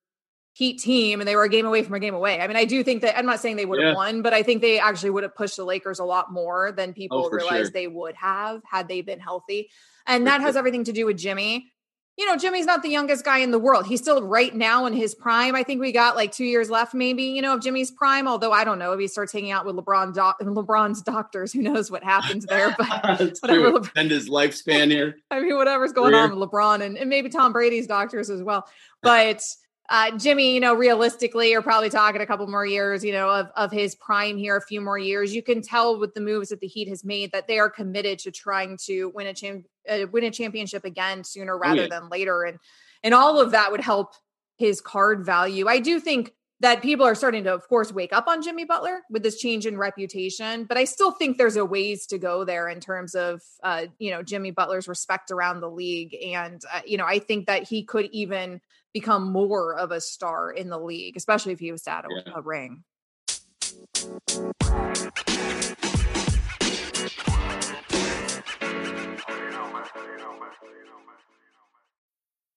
[0.57, 2.41] Heat team and they were a game away from a game away.
[2.41, 3.95] I mean, I do think that I'm not saying they would have yeah.
[3.95, 6.89] won, but I think they actually would have pushed the Lakers a lot more than
[6.89, 7.71] oh, people oh, realized sure.
[7.73, 9.69] they would have had they been healthy.
[10.07, 10.47] And for that sure.
[10.47, 11.71] has everything to do with Jimmy.
[12.17, 13.85] you know, Jimmy's not the youngest guy in the world.
[13.85, 15.55] He's still right now in his prime.
[15.55, 18.27] I think we got like two years left, maybe, you know, of Jimmy's prime.
[18.27, 21.61] Although I don't know if he starts hanging out with LeBron, doc- LeBron's doctors, who
[21.61, 22.75] knows what happens there.
[22.75, 22.87] But
[23.41, 23.77] whatever.
[23.77, 25.17] Extend his lifespan here.
[25.29, 26.23] I mean, whatever's going Career.
[26.23, 28.65] on with LeBron and, and maybe Tom Brady's doctors as well.
[29.03, 29.43] But
[29.89, 33.49] uh, Jimmy, you know, realistically, you're probably talking a couple more years, you know, of,
[33.55, 35.33] of his prime here, a few more years.
[35.33, 38.19] You can tell with the moves that the Heat has made that they are committed
[38.19, 41.87] to trying to win a champ, uh, win a championship again sooner oh, rather yeah.
[41.87, 42.59] than later, and
[43.01, 44.13] and all of that would help
[44.57, 45.67] his card value.
[45.67, 49.01] I do think that people are starting to, of course, wake up on Jimmy Butler
[49.09, 52.67] with this change in reputation, but I still think there's a ways to go there
[52.67, 56.97] in terms of, uh, you know, Jimmy Butler's respect around the league, and uh, you
[56.97, 58.59] know, I think that he could even
[58.93, 62.07] become more of a star in the league, especially if he was to add a,
[62.25, 62.33] yeah.
[62.35, 62.83] a ring.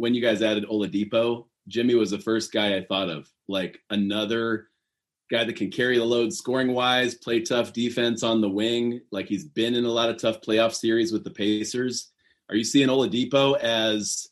[0.00, 4.68] when you guys added Oladipo, Jimmy was the first guy I thought of, like another
[5.30, 9.02] guy that can carry the load scoring wise, play tough defense on the wing.
[9.12, 12.10] Like he's been in a lot of tough playoff series with the Pacers.
[12.48, 14.26] Are you seeing Oladipo as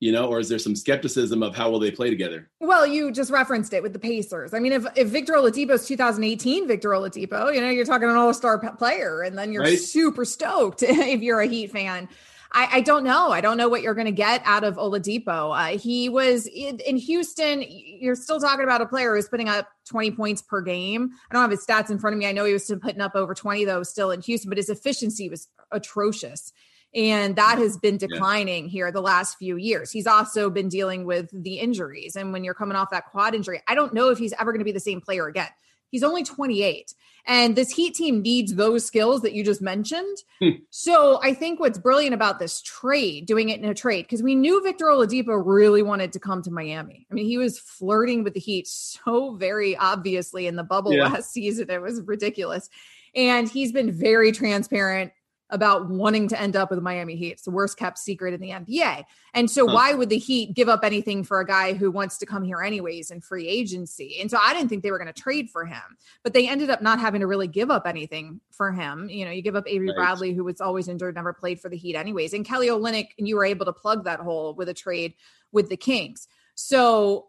[0.00, 2.48] you know, or is there some skepticism of how will they play together?
[2.60, 4.54] Well, you just referenced it with the Pacers.
[4.54, 8.14] I mean, if, if Victor Oladipo is 2018 Victor Oladipo, you know, you're talking an
[8.14, 9.76] all-star player, and then you're right?
[9.76, 12.08] super stoked if you're a Heat fan.
[12.52, 13.30] I, I don't know.
[13.30, 15.56] I don't know what you're going to get out of Oladipo.
[15.56, 17.62] Uh, he was in, in, Houston.
[17.66, 21.10] You're still talking about a player who's putting up 20 points per game.
[21.30, 22.26] I don't have his stats in front of me.
[22.26, 24.70] I know he was still putting up over 20 though, still in Houston, but his
[24.70, 26.52] efficiency was atrocious.
[26.94, 28.70] And that has been declining yeah.
[28.70, 29.90] here the last few years.
[29.90, 32.16] He's also been dealing with the injuries.
[32.16, 34.60] And when you're coming off that quad injury, I don't know if he's ever going
[34.60, 35.48] to be the same player again.
[35.90, 36.94] He's only 28.
[37.28, 40.16] And this Heat team needs those skills that you just mentioned.
[40.40, 40.62] Hmm.
[40.70, 44.34] So I think what's brilliant about this trade, doing it in a trade, because we
[44.34, 47.06] knew Victor Oladipo really wanted to come to Miami.
[47.10, 51.08] I mean, he was flirting with the Heat so very obviously in the bubble yeah.
[51.08, 51.70] last season.
[51.70, 52.70] It was ridiculous.
[53.14, 55.12] And he's been very transparent
[55.50, 57.32] about wanting to end up with Miami Heat.
[57.32, 59.04] It's the worst kept secret in the NBA.
[59.34, 59.74] And so, huh.
[59.74, 62.60] why would the Heat give up anything for a guy who wants to come here
[62.60, 64.18] anyways in free agency?
[64.20, 65.82] And so, I didn't think they were going to trade for him,
[66.22, 69.08] but they ended up not having to really give up anything for him.
[69.08, 69.96] You know, you give up Avery right.
[69.96, 73.26] Bradley, who was always injured, never played for the Heat anyways, and Kelly Olynyk, and
[73.26, 75.14] you were able to plug that hole with a trade
[75.52, 76.28] with the Kings.
[76.54, 77.28] So,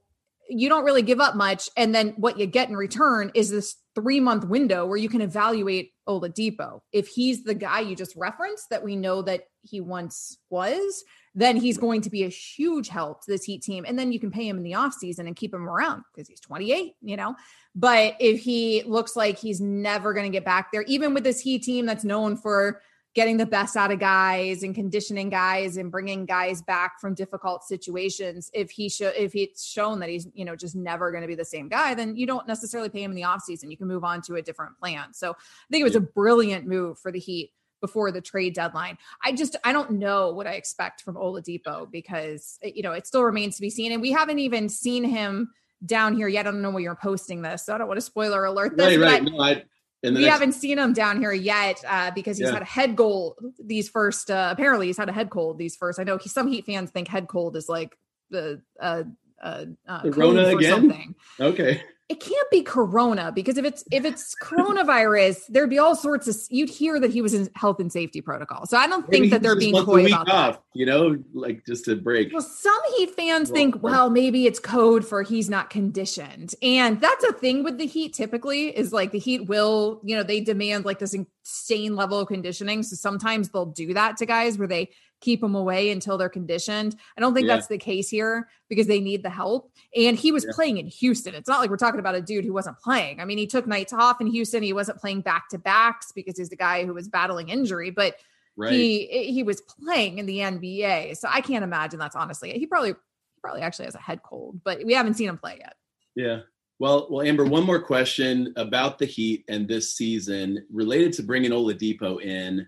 [0.49, 1.69] you don't really give up much.
[1.77, 5.21] And then what you get in return is this three month window where you can
[5.21, 6.81] evaluate Oladipo.
[6.91, 11.03] If he's the guy you just referenced that we know that he once was,
[11.35, 13.85] then he's going to be a huge help to this Heat team.
[13.87, 16.39] And then you can pay him in the offseason and keep him around because he's
[16.39, 17.35] 28, you know.
[17.75, 21.39] But if he looks like he's never going to get back there, even with this
[21.39, 22.81] Heat team that's known for
[23.15, 27.63] getting the best out of guys and conditioning guys and bringing guys back from difficult
[27.63, 31.27] situations if he should if it's shown that he's you know just never going to
[31.27, 33.87] be the same guy then you don't necessarily pay him in the offseason you can
[33.87, 37.11] move on to a different plan so i think it was a brilliant move for
[37.11, 38.97] the heat before the trade deadline.
[39.23, 43.23] I just I don't know what I expect from Oladipo because you know it still
[43.23, 45.51] remains to be seen, and we haven't even seen him
[45.85, 46.45] down here yet.
[46.45, 48.97] I don't know where you're posting this, so I don't want to spoiler alert this.
[48.97, 49.23] Right, right.
[49.23, 49.63] No, I,
[50.03, 52.53] we next- haven't seen him down here yet uh, because he's yeah.
[52.53, 54.31] had a head cold these first.
[54.31, 55.99] Uh, apparently, he's had a head cold these first.
[55.99, 57.97] I know he, some Heat fans think head cold is like
[58.29, 59.03] the uh,
[59.41, 60.71] uh, uh, Corona again.
[60.71, 61.15] Something.
[61.39, 66.27] Okay it can't be corona because if it's if it's coronavirus there'd be all sorts
[66.27, 68.65] of you'd hear that he was in health and safety protocol.
[68.65, 71.65] So i don't Maybe think that they're being coy about off, that you know like
[71.65, 72.33] just a break.
[72.33, 76.55] Well some heat fans well, think well maybe it's code for he's not conditioned.
[76.63, 80.23] And that's a thing with the heat typically is like the heat will you know
[80.23, 82.81] they demand like this insane level of conditioning.
[82.81, 84.89] So sometimes they'll do that to guys where they
[85.21, 86.95] keep them away until they're conditioned.
[87.17, 87.55] I don't think yeah.
[87.55, 89.71] that's the case here because they need the help.
[89.95, 90.51] And he was yeah.
[90.53, 91.35] playing in Houston.
[91.35, 93.19] It's not like we're talking about a dude who wasn't playing.
[93.19, 94.63] I mean, he took nights off in Houston.
[94.63, 98.15] He wasn't playing back to backs because he's the guy who was battling injury, but
[98.55, 98.71] right.
[98.71, 101.17] he he was playing in the NBA.
[101.17, 102.51] So I can't imagine that's honestly.
[102.57, 105.57] He probably he probably actually has a head cold, but we haven't seen him play
[105.59, 105.75] yet.
[106.15, 106.41] Yeah.
[106.79, 111.51] Well, well, Amber, one more question about the Heat and this season related to bringing
[111.51, 112.67] Oladipo in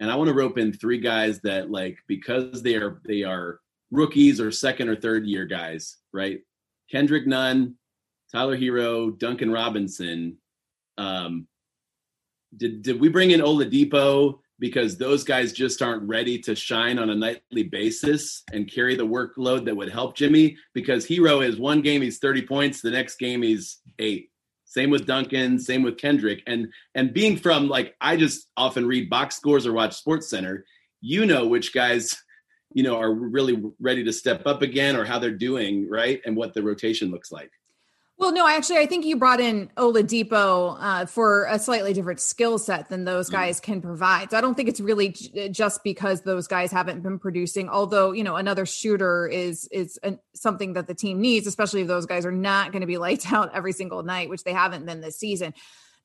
[0.00, 3.60] and I want to rope in three guys that like because they are they are
[3.90, 6.40] rookies or second or third year guys, right?
[6.90, 7.76] Kendrick Nunn,
[8.32, 10.38] Tyler Herro, Duncan Robinson.
[10.96, 11.46] Um,
[12.56, 17.10] did did we bring in Oladipo because those guys just aren't ready to shine on
[17.10, 20.56] a nightly basis and carry the workload that would help Jimmy?
[20.74, 24.29] Because Herro is one game he's 30 points, the next game he's eight.
[24.70, 26.44] Same with Duncan, same with Kendrick.
[26.46, 30.64] And and being from like I just often read box scores or watch Sports Center,
[31.00, 32.16] you know which guys
[32.72, 36.20] you know are really ready to step up again or how they're doing, right?
[36.24, 37.50] And what the rotation looks like.
[38.20, 42.58] Well, no, actually, I think you brought in Oladipo uh, for a slightly different skill
[42.58, 43.32] set than those mm.
[43.32, 44.30] guys can provide.
[44.30, 47.70] So I don't think it's really j- just because those guys haven't been producing.
[47.70, 51.88] Although you know, another shooter is is an, something that the team needs, especially if
[51.88, 54.84] those guys are not going to be lights out every single night, which they haven't
[54.84, 55.54] been this season.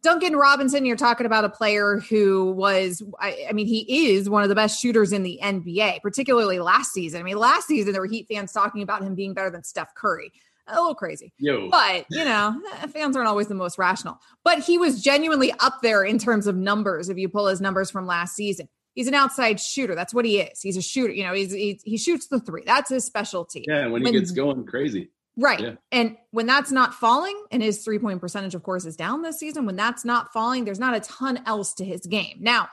[0.02, 4.44] Duncan Robinson, you're talking about a player who was, I, I, mean, he is one
[4.44, 7.20] of the best shooters in the NBA, particularly last season.
[7.20, 9.96] I mean, last season, there were Heat fans talking about him being better than Steph
[9.96, 10.32] Curry
[10.68, 11.34] a little crazy.
[11.38, 11.70] Yo.
[11.70, 12.60] But, you know,
[12.94, 14.20] fans aren't always the most rational.
[14.44, 17.92] But he was genuinely up there in terms of numbers if you pull his numbers
[17.92, 18.68] from last season.
[18.94, 19.94] He's an outside shooter.
[19.94, 20.62] That's what he is.
[20.62, 21.14] He's a shooter.
[21.14, 22.64] You know, he's, he, he shoots the three.
[22.66, 23.66] That's his specialty.
[23.68, 25.10] Yeah, when he when, gets going crazy.
[25.38, 25.60] Right.
[25.60, 25.74] Yeah.
[25.92, 29.38] And when that's not falling, and his three point percentage, of course, is down this
[29.38, 32.38] season, when that's not falling, there's not a ton else to his game.
[32.40, 32.70] Now,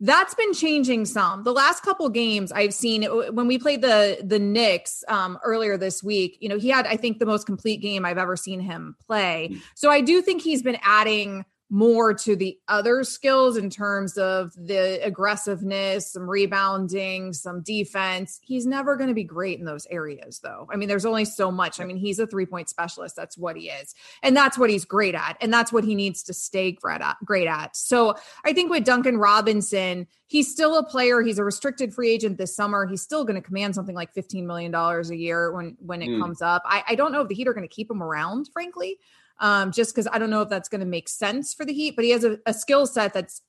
[0.00, 1.42] that's been changing some.
[1.42, 6.02] The last couple games I've seen when we played the the Knicks um, earlier this
[6.02, 8.96] week, you know, he had I think the most complete game I've ever seen him
[9.06, 9.50] play.
[9.52, 9.60] Mm.
[9.74, 14.52] So I do think he's been adding more to the other skills in terms of
[14.56, 18.40] the aggressiveness, some rebounding, some defense.
[18.42, 20.66] He's never going to be great in those areas, though.
[20.72, 21.78] I mean, there's only so much.
[21.78, 23.16] I mean, he's a three point specialist.
[23.16, 23.94] That's what he is.
[24.22, 25.36] And that's what he's great at.
[25.42, 27.76] And that's what he needs to stay great at.
[27.76, 31.20] So I think with Duncan Robinson, he's still a player.
[31.20, 32.86] He's a restricted free agent this summer.
[32.86, 36.20] He's still going to command something like $15 million a year when, when it mm.
[36.20, 36.62] comes up.
[36.64, 38.98] I, I don't know if the Heat are going to keep him around, frankly
[39.40, 41.96] um, just because I don't know if that's going to make sense for the Heat,
[41.96, 43.42] but he has a, a skill set that's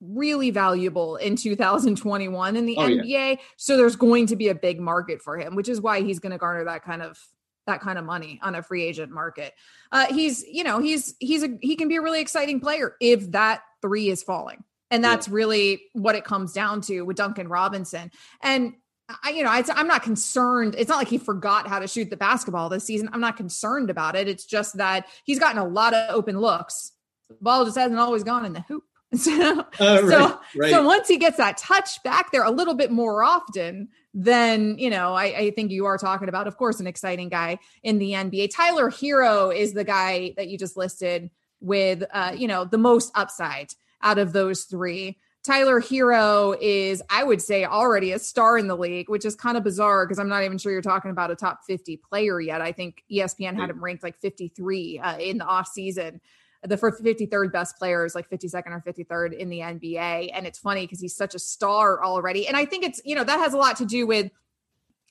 [0.00, 3.02] really valuable in 2021 in the oh, NBA.
[3.04, 3.34] Yeah.
[3.56, 6.32] So there's going to be a big market for him, which is why he's going
[6.32, 7.18] to garner that kind of
[7.66, 9.52] that kind of money on a free agent market.
[9.90, 13.32] Uh, he's, you know, he's he's a he can be a really exciting player if
[13.32, 14.62] that three is falling.
[14.90, 15.34] And that's yeah.
[15.34, 18.12] really what it comes down to with Duncan Robinson.
[18.40, 18.74] And
[19.08, 20.74] I, you know, I, I'm not concerned.
[20.76, 23.08] It's not like he forgot how to shoot the basketball this season.
[23.12, 24.28] I'm not concerned about it.
[24.28, 26.92] It's just that he's gotten a lot of open looks.
[27.28, 28.82] The ball just hasn't always gone in the hoop.
[29.14, 30.70] so, uh, right, so, right.
[30.72, 34.90] so once he gets that touch back there a little bit more often, then you
[34.90, 38.12] know, I, I think you are talking about, of course, an exciting guy in the
[38.12, 38.50] NBA.
[38.52, 43.12] Tyler Herro is the guy that you just listed with, uh, you know, the most
[43.14, 43.68] upside
[44.02, 45.18] out of those three.
[45.46, 49.56] Tyler Herro is, I would say, already a star in the league, which is kind
[49.56, 52.60] of bizarre because I'm not even sure you're talking about a top 50 player yet.
[52.60, 56.18] I think ESPN had him ranked like 53 uh, in the offseason.
[56.64, 60.32] The first 53rd best player is like 52nd or 53rd in the NBA.
[60.34, 62.48] And it's funny because he's such a star already.
[62.48, 64.32] And I think it's, you know, that has a lot to do with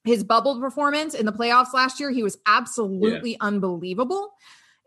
[0.03, 2.11] his bubble performance in the playoffs last year.
[2.11, 3.37] He was absolutely yeah.
[3.39, 4.33] unbelievable.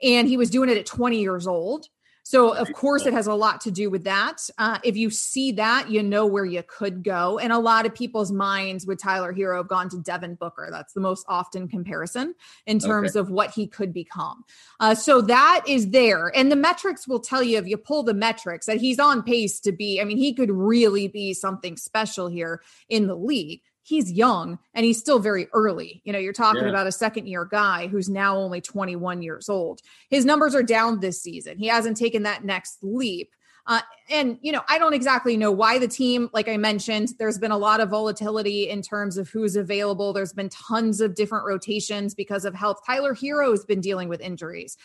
[0.03, 1.89] And he was doing it at 20 years old.
[2.29, 4.51] So, of course, it has a lot to do with that.
[4.59, 7.39] Uh, if you see that, you know where you could go.
[7.39, 10.69] And a lot of people's minds with Tyler Herro have gone to Devin Booker.
[10.71, 12.35] That's the most often comparison
[12.67, 13.21] in terms okay.
[13.21, 14.45] of what he could become.
[14.79, 16.31] Uh, so, that is there.
[16.37, 19.59] And the metrics will tell you, if you pull the metrics, that he's on pace
[19.61, 22.61] to be, I mean, he could really be something special here
[22.91, 26.03] in the league he's young and he's still very early.
[26.05, 26.69] You know, you're talking yeah.
[26.69, 29.81] about a second year guy who's now only 21 years old.
[30.11, 31.59] His numbers are down this season.
[31.59, 33.31] He hasn't taken that next leap.
[33.67, 37.39] Uh, and, you know, I don't exactly know why the team, like I mentioned, there's
[37.39, 40.13] been a lot of volatility in terms of who's available.
[40.13, 42.81] There's been tons of different rotations because of health.
[42.87, 44.77] Tyler Herro has been dealing with injuries.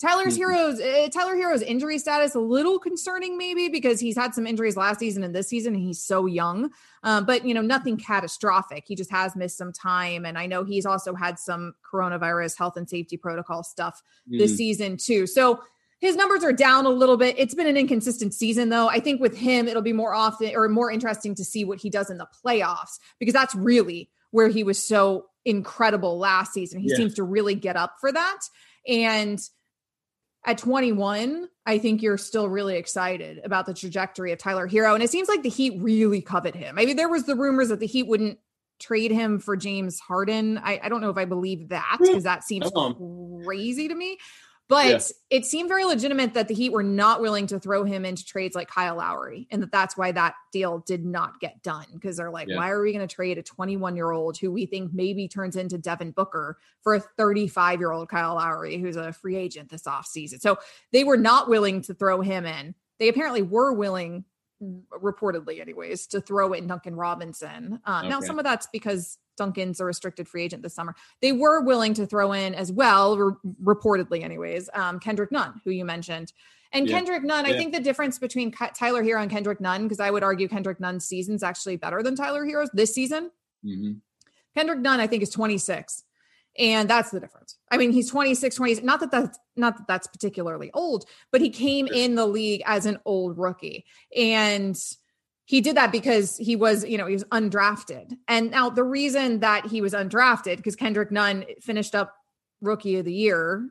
[0.00, 1.04] Tyler's mm-hmm.
[1.04, 5.00] Uh, Tyler Herro's injury status a little concerning maybe because he's had some injuries last
[5.00, 6.70] season and this season and he's so young.
[7.02, 8.84] Um, but you know nothing catastrophic.
[8.86, 12.76] He just has missed some time, and I know he's also had some coronavirus health
[12.76, 14.38] and safety protocol stuff mm.
[14.38, 15.26] this season too.
[15.26, 15.60] So
[16.00, 17.36] his numbers are down a little bit.
[17.38, 18.88] It's been an inconsistent season, though.
[18.88, 21.90] I think with him, it'll be more often or more interesting to see what he
[21.90, 26.78] does in the playoffs because that's really where he was so incredible last season.
[26.78, 26.96] He yeah.
[26.96, 28.40] seems to really get up for that.
[28.86, 29.40] And
[30.48, 34.94] at 21, I think you're still really excited about the trajectory of Tyler Herro.
[34.94, 36.78] And it seems like the Heat really covet him.
[36.78, 38.38] I mean, there was the rumors that the Heat wouldn't
[38.80, 40.56] trade him for James Harden.
[40.56, 42.04] I, I don't know if I believe that hmm.
[42.06, 42.70] because that seems
[43.44, 44.16] crazy to me.
[44.68, 45.38] But yeah.
[45.38, 48.54] it seemed very legitimate that the Heat were not willing to throw him into trades
[48.54, 52.30] like Kyle Lowry, and that that's why that deal did not get done because they're
[52.30, 52.56] like, yeah.
[52.56, 55.56] why are we going to trade a 21 year old who we think maybe turns
[55.56, 59.84] into Devin Booker for a 35 year old Kyle Lowry who's a free agent this
[59.84, 60.40] offseason?
[60.40, 60.58] So
[60.92, 62.74] they were not willing to throw him in.
[62.98, 64.24] They apparently were willing
[64.62, 67.80] reportedly anyways to throw in Duncan Robinson.
[67.86, 68.08] Uh, okay.
[68.08, 70.94] Now some of that's because Duncan's a restricted free agent this summer.
[71.22, 75.70] They were willing to throw in as well, re- reportedly anyways, um, Kendrick Nunn, who
[75.70, 76.32] you mentioned.
[76.72, 76.96] And yeah.
[76.96, 77.52] Kendrick Nunn, yeah.
[77.52, 80.80] I think the difference between Tyler Herro and Kendrick Nunn, because I would argue Kendrick
[80.80, 83.30] Nunn's season's actually better than Tyler Herro's this season.
[83.64, 83.92] Mm-hmm.
[84.54, 86.04] Kendrick Nunn, I think, is 26
[86.58, 87.56] and that's the difference.
[87.70, 91.50] I mean he's 26 20 not that that's not that that's particularly old but he
[91.50, 93.84] came in the league as an old rookie.
[94.16, 94.78] And
[95.44, 98.12] he did that because he was you know he was undrafted.
[98.26, 102.14] And now the reason that he was undrafted because kendrick nunn finished up
[102.60, 103.68] rookie of the year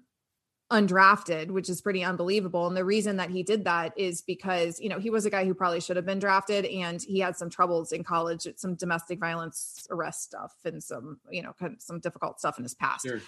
[0.72, 2.68] undrafted, which is pretty unbelievable.
[2.68, 5.46] And the reason that he did that is because, you know, he was a guy
[5.46, 9.20] who probably should have been drafted and he had some troubles in college, some domestic
[9.20, 13.06] violence arrest stuff and some, you know, kind of some difficult stuff in his past.
[13.06, 13.22] Sure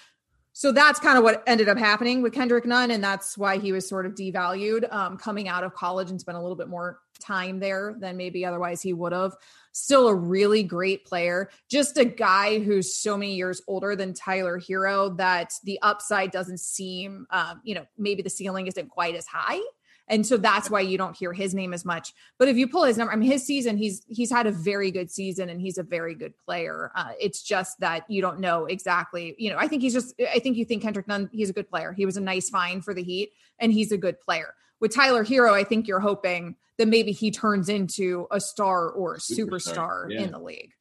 [0.59, 3.71] so that's kind of what ended up happening with Kendrick Nunn, and that's why he
[3.71, 6.99] was sort of devalued um, coming out of college and spent a little bit more
[7.17, 9.37] time there than maybe otherwise he would have.
[9.71, 14.59] Still a really great player, just a guy who's so many years older than Tyler
[14.59, 19.27] Herro that the upside doesn't seem, um, you know, maybe the ceiling isn't quite as
[19.27, 19.61] high.
[20.09, 22.13] And so that's why you don't hear his name as much.
[22.39, 24.89] But if you pull his number, I mean, his season, he's he's had a very
[24.89, 26.91] good season and he's a very good player.
[26.95, 29.35] Uh, it's just that you don't know exactly.
[29.37, 30.19] You know, I think he's just.
[30.19, 31.29] I think you think Kendrick Nunn.
[31.31, 31.93] He's a good player.
[31.93, 34.55] He was a nice find for the Heat, and he's a good player.
[34.79, 39.15] With Tyler Herro, I think you're hoping that maybe he turns into a star or
[39.15, 40.21] a superstar, superstar yeah.
[40.21, 40.71] in the league.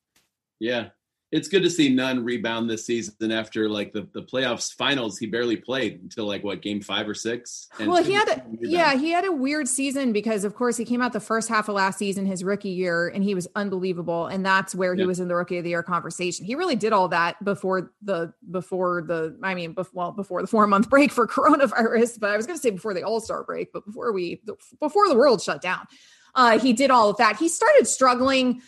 [0.61, 0.89] Yeah,
[1.31, 5.19] it's good to see Nunn rebound this season after like the, the playoffs finals.
[5.19, 7.69] He barely played until like what game five or six.
[7.79, 11.03] well, he had a, yeah, he had a weird season because of course he came
[11.03, 14.27] out the first half of last season, his rookie year, and he was unbelievable.
[14.27, 16.47] And that's where he was in the rookie of the year conversation.
[16.47, 20.49] He really did all that before the before the I mean, before, well before the
[20.49, 23.45] four month break for coronavirus, but I was going to say before the All Star
[23.45, 24.41] break, but before we
[24.81, 25.87] before the world shut down,
[26.35, 27.37] uh, he did all of that.
[27.37, 28.63] He started struggling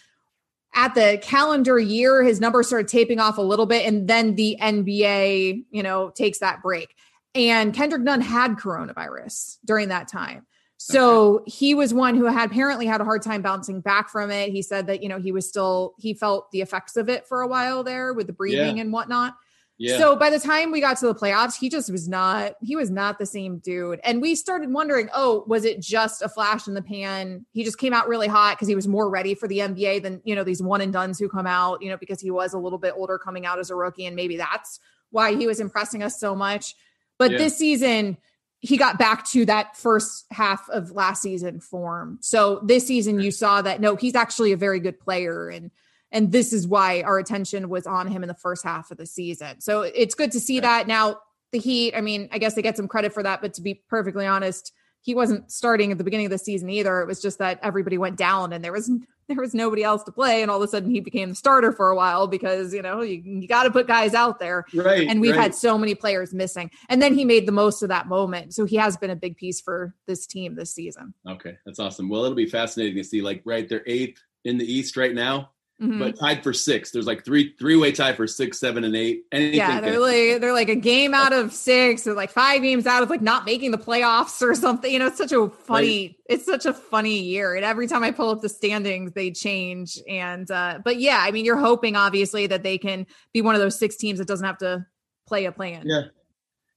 [0.74, 4.56] at the calendar year, his numbers started taping off a little bit, and then the
[4.60, 6.94] NBA, you know, takes that break.
[7.34, 10.46] And Kendrick Nunn had coronavirus during that time.
[10.82, 11.50] So okay.
[11.50, 14.50] he was one who had apparently had a hard time bouncing back from it.
[14.50, 17.42] He said that, you know, he was still, he felt the effects of it for
[17.42, 18.82] a while there with the breathing yeah.
[18.82, 19.34] and whatnot.
[19.82, 19.96] Yeah.
[19.96, 22.90] So by the time we got to the playoffs, he just was not, he was
[22.90, 23.98] not the same dude.
[24.04, 27.46] And we started wondering, oh, was it just a flash in the pan?
[27.52, 30.20] He just came out really hot because he was more ready for the NBA than,
[30.22, 32.58] you know, these one and duns who come out, you know, because he was a
[32.58, 34.04] little bit older coming out as a rookie.
[34.04, 36.74] And maybe that's why he was impressing us so much.
[37.18, 37.38] But yeah.
[37.38, 38.18] this season,
[38.58, 42.18] he got back to that first half of last season form.
[42.20, 45.48] So this season, you saw that no, he's actually a very good player.
[45.48, 45.70] And,
[46.12, 49.06] and this is why our attention was on him in the first half of the
[49.06, 49.60] season.
[49.60, 50.62] So it's good to see right.
[50.62, 50.88] that.
[50.88, 51.20] Now,
[51.52, 53.74] the Heat, I mean, I guess they get some credit for that, but to be
[53.74, 57.00] perfectly honest, he wasn't starting at the beginning of the season either.
[57.00, 58.90] It was just that everybody went down and there was
[59.28, 61.70] there was nobody else to play, and all of a sudden he became the starter
[61.70, 64.64] for a while because you know you, you got to put guys out there.
[64.74, 65.08] Right.
[65.08, 65.42] And we've right.
[65.42, 68.54] had so many players missing, and then he made the most of that moment.
[68.54, 71.14] So he has been a big piece for this team this season.
[71.28, 72.08] Okay, that's awesome.
[72.08, 73.22] Well, it'll be fascinating to see.
[73.22, 75.98] Like, right, they're eighth in the East right now Mm-hmm.
[75.98, 76.90] but tied for six.
[76.90, 79.24] There's like three three way tie for six, seven, and eight.
[79.32, 82.86] Anything yeah, they're like they're like a game out of six, or like five games
[82.86, 84.92] out of like not making the playoffs or something.
[84.92, 86.16] You know, it's such a funny, right.
[86.28, 87.54] it's such a funny year.
[87.54, 89.98] And every time I pull up the standings, they change.
[90.06, 93.62] And uh, but yeah, I mean, you're hoping obviously that they can be one of
[93.62, 94.84] those six teams that doesn't have to
[95.26, 95.84] play a plan.
[95.86, 96.02] Yeah.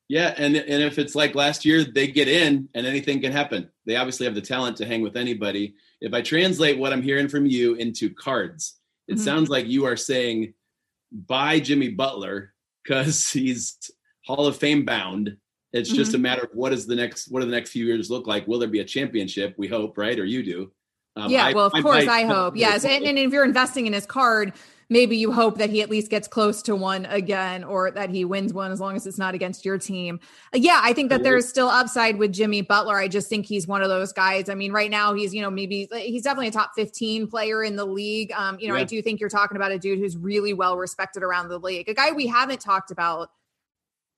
[0.09, 3.69] Yeah, and and if it's like last year, they get in and anything can happen.
[3.85, 5.75] They obviously have the talent to hang with anybody.
[6.01, 9.23] If I translate what I'm hearing from you into cards, it mm-hmm.
[9.23, 10.53] sounds like you are saying
[11.11, 13.77] buy Jimmy Butler because he's
[14.25, 15.37] Hall of Fame bound.
[15.71, 15.97] It's mm-hmm.
[15.97, 18.27] just a matter of what is the next what do the next few years look
[18.27, 18.47] like?
[18.47, 19.55] Will there be a championship?
[19.57, 20.17] We hope, right?
[20.19, 20.71] Or you do.
[21.15, 22.55] Um, yeah, I, well, of I, course, I, I hope.
[22.57, 24.53] Yes, and, and if you're investing in his card,
[24.93, 28.23] maybe you hope that he at least gets close to one again or that he
[28.23, 30.19] wins one as long as it's not against your team.
[30.54, 32.96] Yeah, I think that there's still upside with Jimmy Butler.
[32.96, 34.50] I just think he's one of those guys.
[34.50, 37.75] I mean, right now he's, you know, maybe he's definitely a top 15 player in
[37.75, 38.31] the league.
[38.33, 38.81] Um, you know, yeah.
[38.81, 41.89] I do think you're talking about a dude who's really well respected around the league.
[41.89, 43.31] A guy we haven't talked about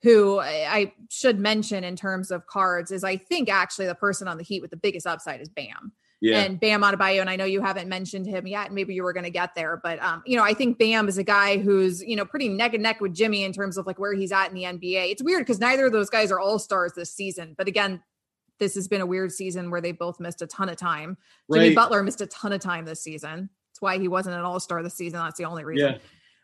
[0.04, 4.38] who I should mention in terms of cards is I think actually the person on
[4.38, 5.94] the Heat with the biggest upside is Bam.
[6.26, 6.42] Yeah.
[6.42, 7.22] and Bam Adebayo.
[7.22, 8.72] And I know you haven't mentioned him yet.
[8.72, 11.18] Maybe you were going to get there, but um, you know, I think Bam is
[11.18, 14.00] a guy who's you know pretty neck and neck with Jimmy in terms of like
[14.00, 15.12] where he's at in the NBA.
[15.12, 17.56] It's weird because neither of those guys are all stars this season.
[17.58, 18.02] But again,
[18.60, 21.18] this has been a weird season where they both missed a ton of time.
[21.48, 21.62] Right.
[21.62, 23.50] Jimmy Butler missed a ton of time this season.
[23.72, 25.20] That's why he wasn't an all star this season.
[25.20, 25.94] That's the only reason.
[25.94, 25.98] Yeah.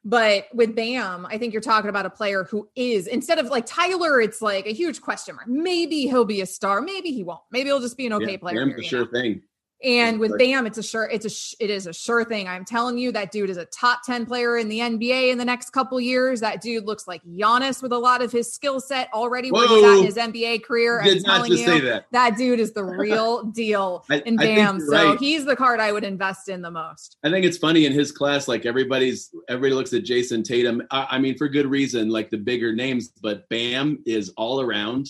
[0.03, 3.65] But with Bam, I think you're talking about a player who is instead of like
[3.67, 5.47] Tyler, it's like a huge question mark.
[5.47, 6.81] Maybe he'll be a star.
[6.81, 7.41] Maybe he won't.
[7.51, 8.65] Maybe he'll just be an okay yeah, player.
[8.65, 9.11] Bam's a sure know?
[9.11, 9.41] thing.
[9.83, 12.47] And with Bam, it's a sure, it's a, it is a sure thing.
[12.47, 15.45] I'm telling you, that dude is a top 10 player in the NBA in the
[15.45, 16.39] next couple years.
[16.41, 19.59] That dude looks like Giannis with a lot of his skill set already Whoa.
[19.59, 21.01] where he's at in his NBA career.
[21.03, 22.05] Did I'm telling you, that.
[22.11, 22.37] that.
[22.37, 24.79] dude is the real deal I, in Bam.
[24.79, 25.19] So right.
[25.19, 27.17] he's the card I would invest in the most.
[27.23, 30.83] I think it's funny in his class, like everybody's, everybody looks at Jayson Tatum.
[30.91, 35.09] I, I mean, for good reason, like the bigger names, but Bam is all around.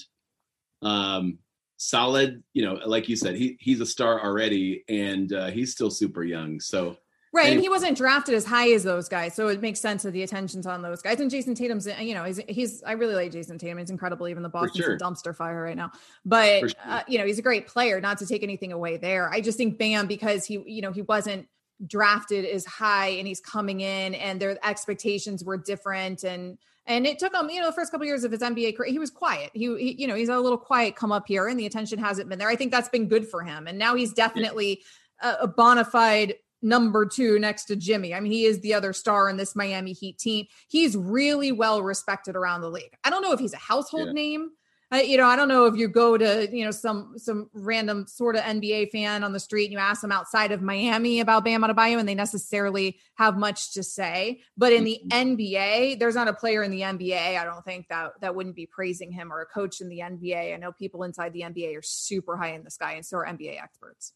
[0.82, 1.40] Um,
[1.82, 2.44] solid.
[2.54, 6.24] You know, like you said, he he's a star already, and uh, he's still super
[6.24, 6.60] young.
[6.60, 6.98] So
[7.34, 7.54] right, anyway.
[7.54, 10.24] and he wasn't drafted as high as those guys, so it makes sense that the
[10.24, 11.20] attention's on those guys.
[11.20, 13.80] And Jayson Tatum's, you know, he's he's I really like Jayson Tatum.
[13.80, 14.28] He's incredible.
[14.28, 14.96] Even the Boston's sure.
[14.96, 15.92] a dumpster fire right now,
[16.24, 16.70] but sure.
[16.86, 18.00] uh, you know, he's a great player.
[18.00, 19.30] Not to take anything away there.
[19.32, 21.48] I just think Bam because he, you know, he wasn't
[21.88, 27.20] drafted as high and he's coming in and their expectations were different and and it
[27.20, 29.12] took him, you know, the first couple of years of his NBA career, he was
[29.12, 29.52] quiet.
[29.54, 32.30] He, he, you know, he's a little quiet come up here, and the attention hasn't
[32.30, 32.50] been there.
[32.50, 34.82] I think that's been good for him, and now he's definitely
[35.22, 38.14] a, a bona fide number two next to Jimmy.
[38.14, 40.46] I mean, he is the other star in this Miami Heat team.
[40.68, 42.96] He's really well respected around the league.
[43.04, 44.14] I don't know if he's a household yeah.
[44.14, 44.52] name,
[44.94, 48.06] I, you know, I don't know if you go to, you know, some some random
[48.08, 51.46] sort of NBA fan on the street and you ask them outside of Miami about
[51.46, 54.42] Bam Adebayo and they necessarily have much to say.
[54.58, 55.36] But in the mm-hmm.
[55.36, 58.66] NBA, there's not a player in the NBA, I don't think that that wouldn't be
[58.66, 60.54] praising him or a coach in the NBA.
[60.54, 63.26] I know people inside the NBA are super high in the sky and so are
[63.26, 64.12] NBA experts.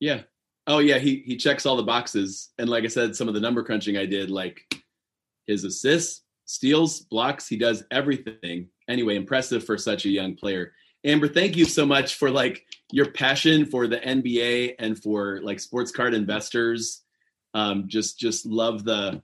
[0.00, 0.22] Yeah.
[0.66, 2.50] Oh yeah, he he checks all the boxes.
[2.58, 4.60] And like I said, some of the number crunching I did, like
[5.46, 10.72] his assists, steals, blocks, he does everything anyway, impressive for such a young player.
[11.04, 15.60] Amber, thank you so much for like your passion for the NBA and for like
[15.60, 17.02] sports card investors.
[17.54, 19.22] Um, just just love the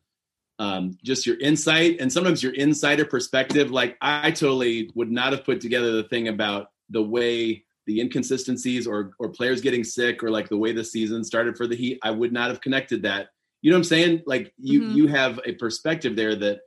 [0.58, 3.70] um, just your insight and sometimes your insider perspective.
[3.70, 8.86] Like I totally would not have put together the thing about the way the inconsistencies
[8.86, 11.98] or or players getting sick or like the way the season started for the Heat.
[12.02, 13.28] I would not have connected that.
[13.60, 14.22] You know what I'm saying?
[14.26, 14.96] Like you mm-hmm.
[14.96, 16.60] you have a perspective there that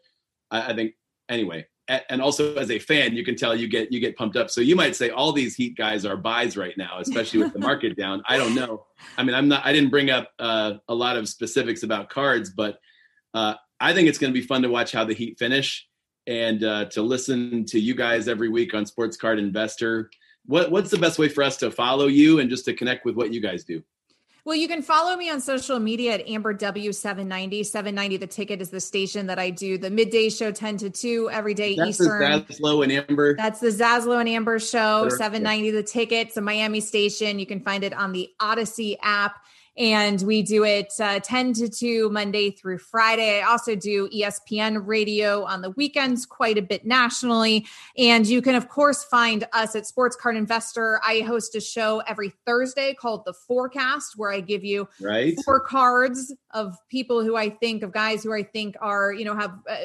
[0.51, 0.93] I, I think
[1.29, 4.49] anyway and also as a fan, you can tell you get you get pumped up.
[4.49, 7.59] So you might say all these Heat guys are buys right now, especially with the
[7.69, 8.23] market down.
[8.27, 8.85] I don't know.
[9.17, 9.65] I mean, I'm not.
[9.65, 12.79] I didn't bring up uh, a lot of specifics about cards, but
[13.33, 15.87] uh, I think it's going to be fun to watch how the Heat finish
[16.25, 20.09] and uh, to listen to you guys every week on Sports Card Investor.
[20.47, 23.15] What, what's the best way for us to follow you and just to connect with
[23.15, 23.83] what you guys do?
[24.45, 27.65] Well, you can follow me on social media at Amber W790.
[27.65, 31.31] 790 The Ticket is the station that I do the midday show 10 to 2
[31.31, 32.19] every day That's Eastern.
[32.19, 33.35] That's the Zaslow and Amber.
[33.35, 35.09] That's the Zaslow and Amber show.
[35.09, 36.27] 790 The Ticket.
[36.27, 37.39] It's a Miami station.
[37.39, 39.43] You can find it on the Odyssey app
[39.77, 43.41] and we do it uh, 10 to 2 Monday through Friday.
[43.41, 47.65] I also do ESPN radio on the weekends quite a bit nationally.
[47.97, 50.99] And you can, of course, find us at Sports Card Investor.
[51.03, 55.35] I host a show every Thursday called The Forecast, where I give you right.
[55.43, 59.35] four cards of people who I think, of guys who I think are, you know,
[59.35, 59.75] have, uh,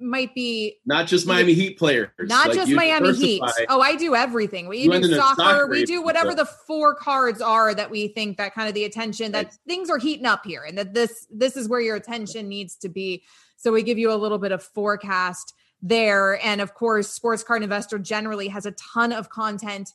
[0.00, 0.78] might be.
[0.86, 2.08] Not just Miami Heat players.
[2.18, 3.42] Not like just Miami Heat.
[3.68, 4.66] Oh, I do everything.
[4.66, 5.42] We do soccer.
[5.42, 5.66] soccer.
[5.68, 9.32] We do whatever the four cards are that we think that kind of the attention
[9.32, 12.74] that things are heating up here and that this this is where your attention needs
[12.76, 13.22] to be.
[13.58, 17.62] So we give you a little bit of forecast there and of course Sports Card
[17.62, 19.92] Investor generally has a ton of content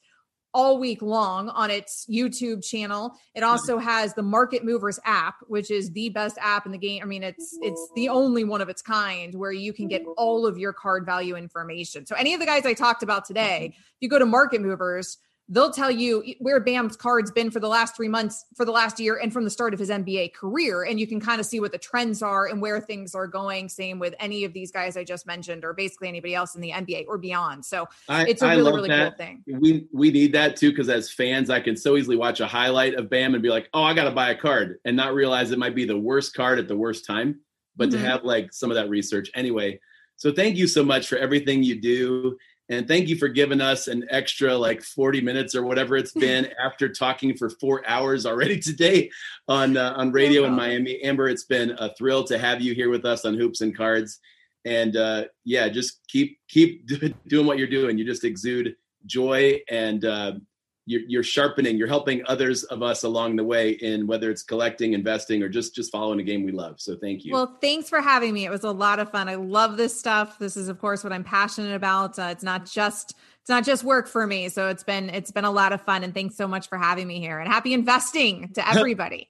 [0.53, 3.13] all week long on its YouTube channel.
[3.35, 3.49] It hmm.
[3.49, 7.01] also has the Market Movers app, which is the best app in the game.
[7.01, 10.45] I mean, it's it's the only one of its kind where you can get all
[10.45, 12.05] of your card value information.
[12.05, 13.79] So any of the guys I talked about today, mm-hmm.
[13.79, 15.17] if you go to Market Movers,
[15.49, 18.99] they'll tell you where Bam's card's been for the last three months, for the last
[18.99, 20.83] year, and from the start of his NBA career.
[20.83, 23.67] And you can kind of see what the trends are and where things are going.
[23.67, 26.71] Same with any of these guys I just mentioned, or basically anybody else in the
[26.71, 27.65] NBA or beyond.
[27.65, 29.17] So I, it's a I really, really that.
[29.17, 29.43] cool thing.
[29.47, 32.93] We we need that too, because as fans, I can so easily watch a highlight
[32.93, 35.59] of Bam and be like, oh, I gotta buy a card and not realize it
[35.59, 37.39] might be the worst card at the worst time.
[37.75, 38.03] But mm-hmm.
[38.03, 39.79] to have like some of that research anyway.
[40.17, 42.37] So thank you so much for everything you do
[42.69, 46.49] and thank you for giving us an extra like 40 minutes or whatever it's been
[46.63, 49.09] after talking for four hours already today
[49.47, 51.01] on uh, on radio in Miami.
[51.01, 54.19] Amber, it's been a thrill to have you here with us on Hoops and Cards.
[54.65, 56.87] And uh, yeah, just keep keep
[57.27, 57.97] doing what you're doing.
[57.97, 60.33] You just exude joy and uh,
[60.89, 64.93] you're, you're sharpening, you're helping others of us along the way in whether it's collecting,
[64.93, 66.81] investing, or just just following a game we love.
[66.81, 67.31] So thank you.
[67.31, 68.45] Well, thanks for having me.
[68.45, 69.29] It was a lot of fun.
[69.29, 70.39] I love this stuff.
[70.39, 72.17] This is, of course, what I'm passionate about.
[72.17, 74.49] Uh, it's not just it's not just work for me.
[74.49, 76.03] So it's been it's been a lot of fun.
[76.03, 77.37] And thanks so much for having me here.
[77.37, 79.29] And happy investing to everybody.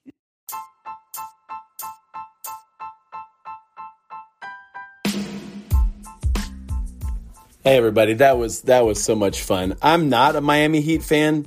[7.70, 9.76] Hey everybody, that was that was so much fun.
[9.80, 11.46] I'm not a Miami Heat fan,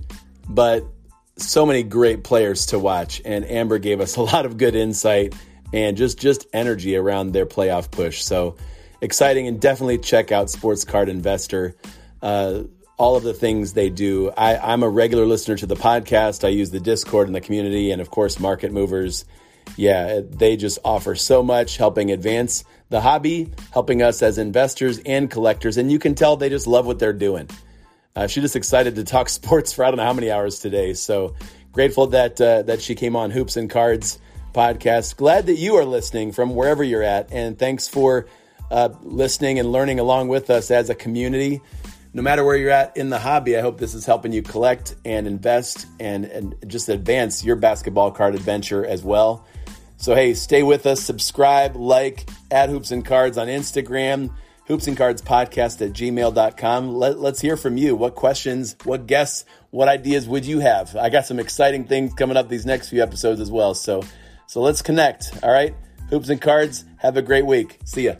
[0.49, 0.85] but
[1.37, 5.35] so many great players to watch and Amber gave us a lot of good insight
[5.73, 8.23] and just just energy around their playoff push.
[8.23, 8.57] So
[9.01, 11.75] exciting and definitely check out Sports Card Investor.
[12.23, 12.63] Uh,
[12.97, 14.31] all of the things they do.
[14.31, 16.45] I, I'm a regular listener to the podcast.
[16.45, 19.25] I use the Discord and the community, and of course, Market Movers.
[19.77, 25.31] Yeah, they just offer so much, helping advance the hobby, helping us as investors and
[25.31, 25.79] collectors.
[25.79, 27.49] And you can tell they just love what they're doing.
[28.15, 30.95] Uh, she's just excited to talk sports for I don't know how many hours today.
[30.95, 31.35] So
[31.73, 34.19] grateful that uh, that she came on Hoops and Cards
[34.53, 35.17] podcast.
[35.17, 38.27] Glad that you are listening from wherever you're at, and thanks for
[38.71, 41.61] uh, listening and learning along with us as a community.
[42.15, 44.97] No matter where you're at in the hobby, I hope this is helping you collect
[45.05, 49.47] and invest and, and just advance your basketball card adventure as well.
[50.03, 54.35] So, hey, stay with us, subscribe, like, add Hoops and Cards on Instagram,
[54.67, 56.93] Hoops and Cards Podcast at gmail.com.
[56.93, 57.95] Let, let's hear from you.
[57.95, 60.97] What questions, what guests, what ideas would you have?
[60.97, 63.75] I got some exciting things coming up these next few episodes as well.
[63.75, 64.03] So,
[64.49, 65.39] so let's connect.
[65.41, 65.73] All right.
[66.11, 67.79] Hoops and Cards, have a great week.
[67.85, 68.15] See ya.